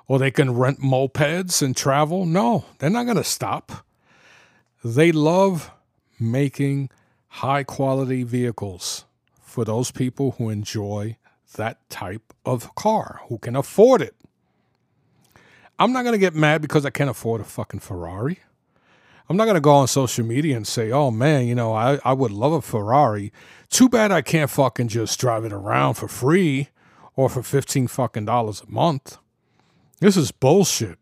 or 0.07 0.19
they 0.19 0.31
can 0.31 0.55
rent 0.55 0.79
mopeds 0.79 1.61
and 1.61 1.75
travel. 1.75 2.25
No, 2.25 2.65
they're 2.77 2.89
not 2.89 3.05
going 3.05 3.17
to 3.17 3.23
stop. 3.23 3.85
They 4.83 5.11
love 5.11 5.71
making 6.21 6.89
high 7.27 7.63
quality 7.63 8.23
vehicles 8.23 9.05
for 9.41 9.65
those 9.65 9.91
people 9.91 10.31
who 10.37 10.49
enjoy 10.49 11.17
that 11.55 11.77
type 11.89 12.33
of 12.45 12.73
car, 12.75 13.21
who 13.27 13.37
can 13.37 13.55
afford 13.55 14.01
it. 14.01 14.15
I'm 15.79 15.91
not 15.91 16.03
going 16.03 16.13
to 16.13 16.19
get 16.19 16.35
mad 16.35 16.61
because 16.61 16.85
I 16.85 16.89
can't 16.91 17.09
afford 17.09 17.41
a 17.41 17.43
fucking 17.43 17.79
Ferrari. 17.79 18.39
I'm 19.27 19.37
not 19.37 19.45
going 19.45 19.55
to 19.55 19.61
go 19.61 19.71
on 19.71 19.87
social 19.87 20.25
media 20.25 20.55
and 20.55 20.67
say, 20.67 20.91
oh 20.91 21.09
man, 21.09 21.47
you 21.47 21.55
know, 21.55 21.73
I, 21.73 21.99
I 22.03 22.13
would 22.13 22.31
love 22.31 22.51
a 22.51 22.61
Ferrari. 22.61 23.31
Too 23.69 23.89
bad 23.89 24.11
I 24.11 24.21
can't 24.21 24.49
fucking 24.49 24.89
just 24.89 25.19
drive 25.19 25.45
it 25.45 25.53
around 25.53 25.95
for 25.95 26.07
free 26.07 26.69
or 27.15 27.29
for 27.29 27.41
15 27.41 27.87
fucking 27.87 28.25
dollars 28.25 28.61
a 28.61 28.69
month. 28.69 29.17
This 29.99 30.17
is 30.17 30.31
bullshit. 30.31 30.99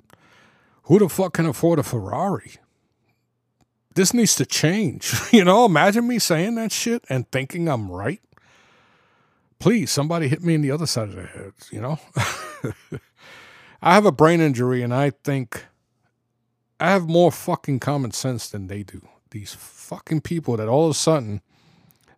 Who 0.84 1.00
the 1.00 1.10
fuck 1.10 1.34
can 1.34 1.46
afford 1.46 1.80
a 1.80 1.84
Ferrari? 1.84 2.54
This 3.96 4.14
needs 4.14 4.36
to 4.36 4.46
change. 4.46 5.14
you 5.32 5.44
know, 5.44 5.66
imagine 5.66 6.08
me 6.08 6.20
saying 6.20 6.56
that 6.56 6.72
shit 6.72 7.04
and 7.10 7.30
thinking 7.32 7.68
I'm 7.68 7.92
right. 7.92 8.22
Please, 9.60 9.92
somebody 9.92 10.28
hit 10.28 10.44
me 10.44 10.56
in 10.56 10.62
the 10.62 10.72
other 10.72 10.86
side 10.86 11.10
of 11.10 11.16
the 11.16 11.26
head, 11.26 11.52
you 11.70 11.82
know? 11.82 12.00
I 13.82 13.94
have 13.94 14.06
a 14.06 14.12
brain 14.12 14.40
injury 14.40 14.82
and 14.82 14.94
I 14.94 15.10
think 15.10 15.66
I 16.80 16.92
have 16.92 17.10
more 17.10 17.32
fucking 17.32 17.80
common 17.80 18.12
sense 18.12 18.50
than 18.50 18.68
they 18.68 18.84
do. 18.84 19.08
These 19.32 19.54
fucking 19.54 20.22
people 20.22 20.56
that 20.58 20.70
all 20.70 20.86
of 20.86 20.92
a 20.92 20.94
sudden 20.94 21.42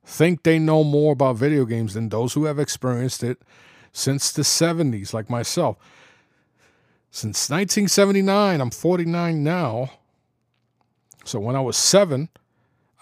think 0.05 0.43
they 0.43 0.59
know 0.59 0.83
more 0.83 1.13
about 1.13 1.37
video 1.37 1.65
games 1.65 1.93
than 1.93 2.09
those 2.09 2.33
who 2.33 2.45
have 2.45 2.59
experienced 2.59 3.23
it 3.23 3.41
since 3.91 4.31
the 4.31 4.43
70s, 4.43 5.13
like 5.13 5.29
myself. 5.29 5.77
Since 7.09 7.49
1979, 7.49 8.61
I'm 8.61 8.71
49 8.71 9.43
now. 9.43 9.91
So 11.23 11.39
when 11.39 11.55
I 11.55 11.61
was 11.61 11.77
seven, 11.77 12.29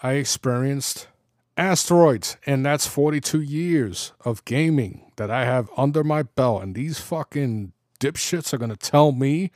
I 0.02 0.12
experienced 0.12 1.08
asteroids, 1.56 2.36
and 2.46 2.64
that's 2.64 2.86
42 2.86 3.40
years 3.40 4.12
of 4.24 4.44
gaming 4.44 5.12
that 5.16 5.30
I 5.30 5.44
have 5.44 5.68
under 5.76 6.02
my 6.02 6.22
belt. 6.22 6.62
And 6.62 6.74
these 6.74 7.00
fucking 7.00 7.72
dipshits 7.98 8.52
are 8.52 8.58
going 8.58 8.70
to 8.70 8.76
tell 8.76 9.12
me 9.12 9.50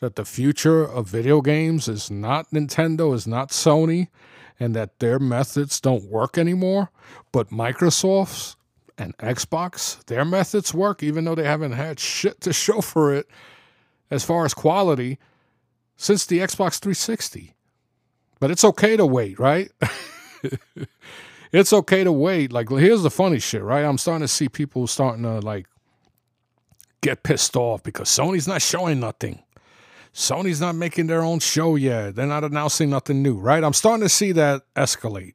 that 0.00 0.16
the 0.16 0.24
future 0.24 0.84
of 0.84 1.08
video 1.08 1.40
games 1.40 1.88
is 1.88 2.10
not 2.10 2.50
Nintendo, 2.50 3.14
is 3.14 3.26
not 3.26 3.48
Sony, 3.48 4.08
and 4.60 4.74
that 4.74 4.98
their 4.98 5.18
methods 5.18 5.80
don't 5.80 6.04
work 6.04 6.38
anymore. 6.38 6.90
But 7.32 7.50
Microsoft's 7.50 8.56
and 8.96 9.16
Xbox, 9.18 10.04
their 10.06 10.24
methods 10.24 10.74
work, 10.74 11.02
even 11.02 11.24
though 11.24 11.34
they 11.34 11.44
haven't 11.44 11.72
had 11.72 12.00
shit 12.00 12.40
to 12.42 12.52
show 12.64 12.80
for 12.80 13.14
it 13.14 13.28
as 14.10 14.24
far 14.24 14.44
as 14.44 14.54
quality 14.54 15.18
since 15.96 16.26
the 16.26 16.38
Xbox 16.38 16.78
360. 16.78 17.54
But 18.40 18.50
it's 18.50 18.64
okay 18.64 18.96
to 18.96 19.06
wait, 19.06 19.38
right? 19.38 19.70
it's 21.52 21.72
okay 21.72 22.04
to 22.04 22.12
wait. 22.12 22.52
Like, 22.52 22.68
here's 22.68 23.02
the 23.02 23.10
funny 23.10 23.38
shit, 23.38 23.62
right? 23.62 23.84
I'm 23.84 23.98
starting 23.98 24.22
to 24.22 24.28
see 24.28 24.48
people 24.48 24.86
starting 24.86 25.22
to 25.24 25.40
like 25.40 25.66
get 27.00 27.22
pissed 27.22 27.56
off 27.56 27.82
because 27.82 28.08
Sony's 28.08 28.48
not 28.48 28.62
showing 28.62 29.00
nothing. 29.00 29.42
Sony's 30.14 30.60
not 30.60 30.74
making 30.74 31.06
their 31.06 31.22
own 31.22 31.38
show 31.38 31.76
yet. 31.76 32.16
They're 32.16 32.26
not 32.26 32.44
announcing 32.44 32.90
nothing 32.90 33.22
new, 33.22 33.36
right? 33.36 33.62
I'm 33.62 33.72
starting 33.72 34.02
to 34.02 34.08
see 34.08 34.32
that 34.32 34.62
escalate. 34.74 35.34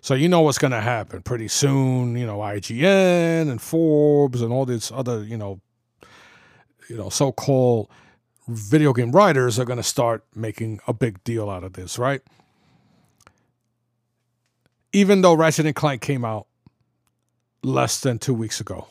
So 0.00 0.14
you 0.14 0.28
know 0.28 0.40
what's 0.40 0.58
going 0.58 0.72
to 0.72 0.80
happen 0.80 1.22
pretty 1.22 1.48
soon. 1.48 2.16
You 2.16 2.26
know, 2.26 2.38
IGN 2.38 3.48
and 3.50 3.62
Forbes 3.62 4.42
and 4.42 4.52
all 4.52 4.66
these 4.66 4.90
other, 4.90 5.22
you 5.22 5.36
know, 5.36 5.60
you 6.88 6.96
know, 6.96 7.08
so-called 7.08 7.88
video 8.48 8.92
game 8.92 9.12
writers 9.12 9.58
are 9.58 9.64
going 9.64 9.78
to 9.78 9.82
start 9.82 10.24
making 10.34 10.80
a 10.86 10.92
big 10.92 11.22
deal 11.24 11.48
out 11.48 11.64
of 11.64 11.74
this, 11.74 11.98
right? 11.98 12.22
Even 14.92 15.22
though 15.22 15.34
Ratchet 15.34 15.66
and 15.66 15.74
Clank 15.74 16.02
came 16.02 16.24
out 16.24 16.46
less 17.62 18.00
than 18.00 18.18
two 18.18 18.34
weeks 18.34 18.60
ago, 18.60 18.88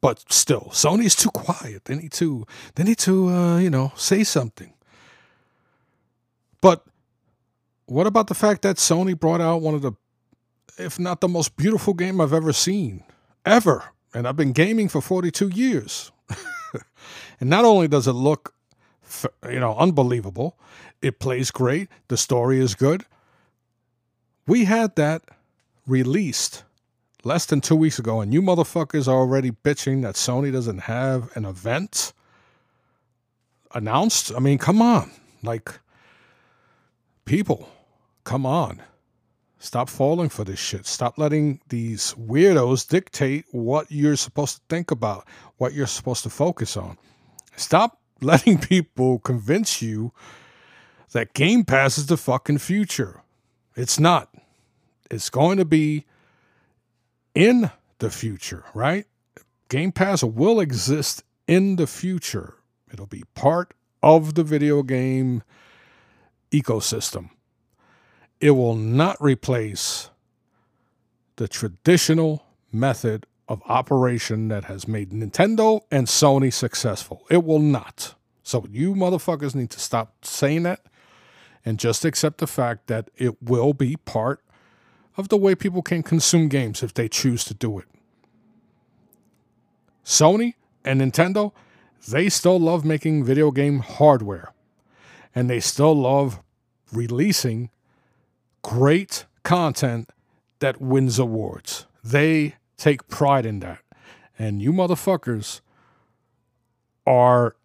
but 0.00 0.30
still, 0.30 0.68
Sony's 0.70 1.16
too 1.16 1.30
quiet. 1.30 1.86
They 1.86 1.96
need 1.96 2.12
to, 2.12 2.46
they 2.74 2.84
need 2.84 2.98
to, 2.98 3.28
uh, 3.28 3.58
you 3.58 3.70
know, 3.70 3.92
say 3.96 4.22
something. 4.22 4.74
But 6.60 6.84
what 7.86 8.06
about 8.06 8.26
the 8.26 8.34
fact 8.34 8.62
that 8.62 8.76
Sony 8.76 9.18
brought 9.18 9.40
out 9.40 9.62
one 9.62 9.74
of 9.74 9.82
the, 9.82 9.92
if 10.78 10.98
not 10.98 11.20
the 11.20 11.28
most 11.28 11.56
beautiful 11.56 11.94
game 11.94 12.20
I've 12.20 12.32
ever 12.32 12.52
seen, 12.52 13.02
ever, 13.46 13.84
and 14.12 14.28
I've 14.28 14.36
been 14.36 14.52
gaming 14.52 14.88
for 14.88 15.00
42 15.00 15.48
years. 15.48 16.12
and 17.40 17.50
not 17.50 17.64
only 17.64 17.88
does 17.88 18.06
it 18.06 18.12
look, 18.12 18.54
you 19.48 19.60
know, 19.60 19.76
unbelievable, 19.76 20.58
it 21.02 21.18
plays 21.18 21.50
great. 21.50 21.88
The 22.08 22.16
story 22.16 22.58
is 22.58 22.74
good. 22.74 23.04
We 24.46 24.64
had 24.64 24.96
that 24.96 25.22
released 25.86 26.64
less 27.24 27.46
than 27.46 27.60
two 27.60 27.76
weeks 27.76 27.98
ago, 27.98 28.20
and 28.20 28.32
you 28.32 28.42
motherfuckers 28.42 29.08
are 29.08 29.18
already 29.18 29.50
bitching 29.50 30.02
that 30.02 30.14
Sony 30.14 30.52
doesn't 30.52 30.80
have 30.80 31.34
an 31.36 31.44
event 31.44 32.12
announced. 33.74 34.32
I 34.34 34.40
mean, 34.40 34.58
come 34.58 34.82
on. 34.82 35.10
Like, 35.42 35.78
people, 37.24 37.68
come 38.24 38.46
on. 38.46 38.82
Stop 39.58 39.88
falling 39.88 40.28
for 40.28 40.44
this 40.44 40.58
shit. 40.58 40.86
Stop 40.86 41.16
letting 41.16 41.60
these 41.70 42.14
weirdos 42.18 42.86
dictate 42.86 43.46
what 43.50 43.90
you're 43.90 44.16
supposed 44.16 44.56
to 44.56 44.62
think 44.68 44.90
about, 44.90 45.26
what 45.56 45.72
you're 45.72 45.86
supposed 45.86 46.22
to 46.24 46.30
focus 46.30 46.76
on. 46.76 46.98
Stop 47.56 47.98
letting 48.24 48.58
people 48.58 49.18
convince 49.18 49.82
you 49.82 50.12
that 51.12 51.34
Game 51.34 51.64
Pass 51.64 51.98
is 51.98 52.06
the 52.06 52.16
fucking 52.16 52.58
future. 52.58 53.22
It's 53.76 54.00
not. 54.00 54.34
It's 55.10 55.30
going 55.30 55.58
to 55.58 55.64
be 55.64 56.06
in 57.34 57.70
the 57.98 58.10
future, 58.10 58.64
right? 58.74 59.06
Game 59.68 59.92
Pass 59.92 60.22
will 60.22 60.60
exist 60.60 61.22
in 61.46 61.76
the 61.76 61.86
future. 61.86 62.54
It'll 62.92 63.06
be 63.06 63.24
part 63.34 63.74
of 64.02 64.34
the 64.34 64.44
video 64.44 64.82
game 64.82 65.42
ecosystem. 66.50 67.30
It 68.40 68.52
will 68.52 68.76
not 68.76 69.16
replace 69.20 70.10
the 71.36 71.48
traditional 71.48 72.44
method 72.72 73.26
of 73.48 73.62
operation 73.66 74.48
that 74.48 74.64
has 74.64 74.88
made 74.88 75.10
Nintendo 75.10 75.80
and 75.90 76.06
Sony 76.06 76.52
successful. 76.52 77.26
It 77.30 77.44
will 77.44 77.58
not. 77.58 78.14
So 78.42 78.66
you 78.70 78.94
motherfuckers 78.94 79.54
need 79.54 79.70
to 79.70 79.80
stop 79.80 80.24
saying 80.24 80.62
that 80.64 80.80
and 81.64 81.78
just 81.78 82.04
accept 82.04 82.38
the 82.38 82.46
fact 82.46 82.86
that 82.86 83.10
it 83.16 83.42
will 83.42 83.72
be 83.72 83.96
part 83.96 84.40
of 85.16 85.28
the 85.28 85.36
way 85.36 85.54
people 85.54 85.82
can 85.82 86.02
consume 86.02 86.48
games 86.48 86.82
if 86.82 86.92
they 86.92 87.08
choose 87.08 87.44
to 87.44 87.54
do 87.54 87.78
it. 87.78 87.86
Sony 90.04 90.54
and 90.84 91.00
Nintendo, 91.00 91.52
they 92.08 92.28
still 92.28 92.58
love 92.58 92.84
making 92.84 93.24
video 93.24 93.50
game 93.50 93.78
hardware. 93.78 94.52
And 95.34 95.48
they 95.48 95.60
still 95.60 95.94
love 95.94 96.40
releasing 96.92 97.70
great 98.62 99.26
content 99.42 100.10
that 100.60 100.80
wins 100.80 101.18
awards. 101.18 101.86
They 102.02 102.54
take 102.76 103.08
pride 103.08 103.46
in 103.46 103.60
that. 103.60 103.80
And 104.38 104.60
you 104.60 104.72
motherfuckers 104.72 105.60
are 107.06 107.56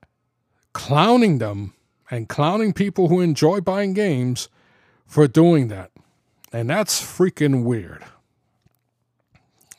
clowning 0.74 1.40
them 1.40 1.74
and 2.12 2.28
clowning 2.30 2.74
people 2.74 3.08
who 3.08 3.22
enjoy 3.22 3.62
buying 3.62 3.94
games 3.94 4.50
for 5.06 5.28
doing 5.28 5.68
that. 5.70 5.92
And 6.52 6.70
that's 6.70 7.02
freaking 7.02 7.64
weird. 7.64 8.04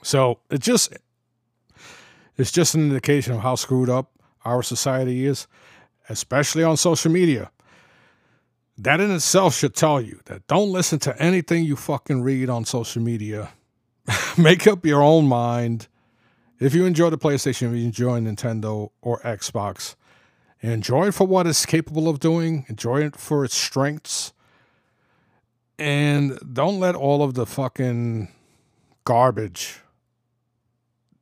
So 0.02 0.38
it 0.50 0.60
just 0.60 0.92
it's 2.36 2.52
just 2.52 2.74
an 2.74 2.82
indication 2.82 3.34
of 3.34 3.40
how 3.40 3.54
screwed 3.54 3.90
up 3.90 4.10
our 4.44 4.62
society 4.62 5.26
is, 5.26 5.46
especially 6.08 6.64
on 6.64 6.76
social 6.76 7.10
media. 7.10 7.50
That 8.78 9.00
in 9.00 9.10
itself 9.10 9.54
should 9.54 9.74
tell 9.74 10.00
you 10.00 10.20
that 10.24 10.46
don't 10.46 10.72
listen 10.72 10.98
to 11.00 11.22
anything 11.22 11.64
you 11.64 11.76
fucking 11.76 12.22
read 12.22 12.48
on 12.48 12.64
social 12.64 13.02
media. 13.02 13.50
Make 14.38 14.66
up 14.66 14.84
your 14.84 15.02
own 15.02 15.26
mind. 15.26 15.88
If 16.58 16.74
you 16.74 16.84
enjoy 16.84 17.10
the 17.10 17.18
PlayStation, 17.18 17.70
if 17.70 17.78
you 17.78 17.86
enjoy 17.86 18.20
Nintendo 18.20 18.90
or 19.00 19.20
Xbox, 19.20 19.94
enjoy 20.60 21.08
it 21.08 21.14
for 21.14 21.26
what 21.26 21.46
it's 21.46 21.64
capable 21.64 22.08
of 22.08 22.20
doing, 22.20 22.66
enjoy 22.68 23.02
it 23.02 23.16
for 23.16 23.44
its 23.44 23.54
strengths 23.56 24.32
and 25.80 26.38
don't 26.52 26.78
let 26.78 26.94
all 26.94 27.22
of 27.22 27.32
the 27.32 27.46
fucking 27.46 28.28
garbage 29.04 29.80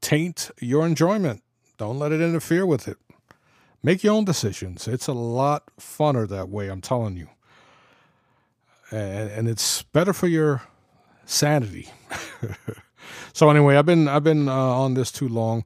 taint 0.01 0.51
your 0.61 0.84
enjoyment. 0.84 1.43
Don't 1.78 1.99
let 1.99 2.11
it 2.11 2.20
interfere 2.20 2.66
with 2.66 2.89
it. 2.89 2.99
Make 3.84 4.03
your 4.03 4.14
own 4.14 4.24
decisions. 4.24 4.89
It's 4.89 5.07
a 5.07 5.12
lot 5.12 5.70
funner 5.78 6.28
that 6.28 6.49
way, 6.49 6.68
I'm 6.68 6.80
telling 6.80 7.16
you. 7.16 7.28
And, 8.91 9.30
and 9.30 9.49
it's 9.49 9.84
better 9.84 10.12
for 10.12 10.26
your 10.26 10.62
sanity. 11.29 11.89
so 13.33 13.51
anyway, 13.51 13.76
I've 13.76 13.87
been 13.87 14.09
I've 14.09 14.24
been 14.24 14.49
uh, 14.49 14.53
on 14.53 14.95
this 14.95 15.12
too 15.12 15.29
long. 15.29 15.64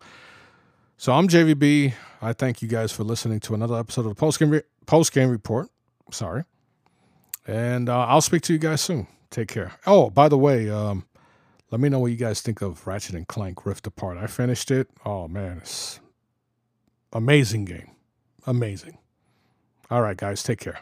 So 0.99 1.13
I'm 1.13 1.29
JVB. 1.29 1.95
I 2.21 2.33
thank 2.33 2.63
you 2.63 2.69
guys 2.69 2.93
for 2.93 3.05
listening 3.05 3.41
to 3.41 3.55
another 3.55 3.77
episode 3.77 4.03
of 4.03 4.09
the 4.09 4.15
post 4.15 4.39
game 4.39 4.51
re- 4.51 4.63
post 4.87 5.13
game 5.13 5.31
report. 5.31 5.69
Sorry, 6.11 6.45
and 7.47 7.89
uh, 7.89 8.07
I'll 8.07 8.21
speak 8.21 8.43
to 8.43 8.53
you 8.53 8.59
guys 8.59 8.81
soon. 8.81 9.07
Take 9.31 9.49
care. 9.49 9.73
Oh, 9.87 10.11
by 10.11 10.29
the 10.29 10.37
way, 10.37 10.69
um, 10.69 11.07
let 11.71 11.81
me 11.81 11.89
know 11.89 12.01
what 12.01 12.11
you 12.11 12.19
guys 12.19 12.43
think 12.43 12.61
of 12.61 12.87
Ratchet 12.87 13.15
and 13.15 13.27
Clank 13.27 13.65
Rift 13.65 13.87
Apart. 13.87 14.19
I 14.19 14.27
finished 14.27 14.71
it. 14.71 14.89
Oh 15.05 15.27
man, 15.27 15.59
it's 15.59 16.01
amazing 17.13 17.65
game, 17.65 17.93
amazing. 18.47 18.99
All 19.91 20.03
right, 20.03 20.17
guys, 20.17 20.43
take 20.43 20.61
care. 20.61 20.81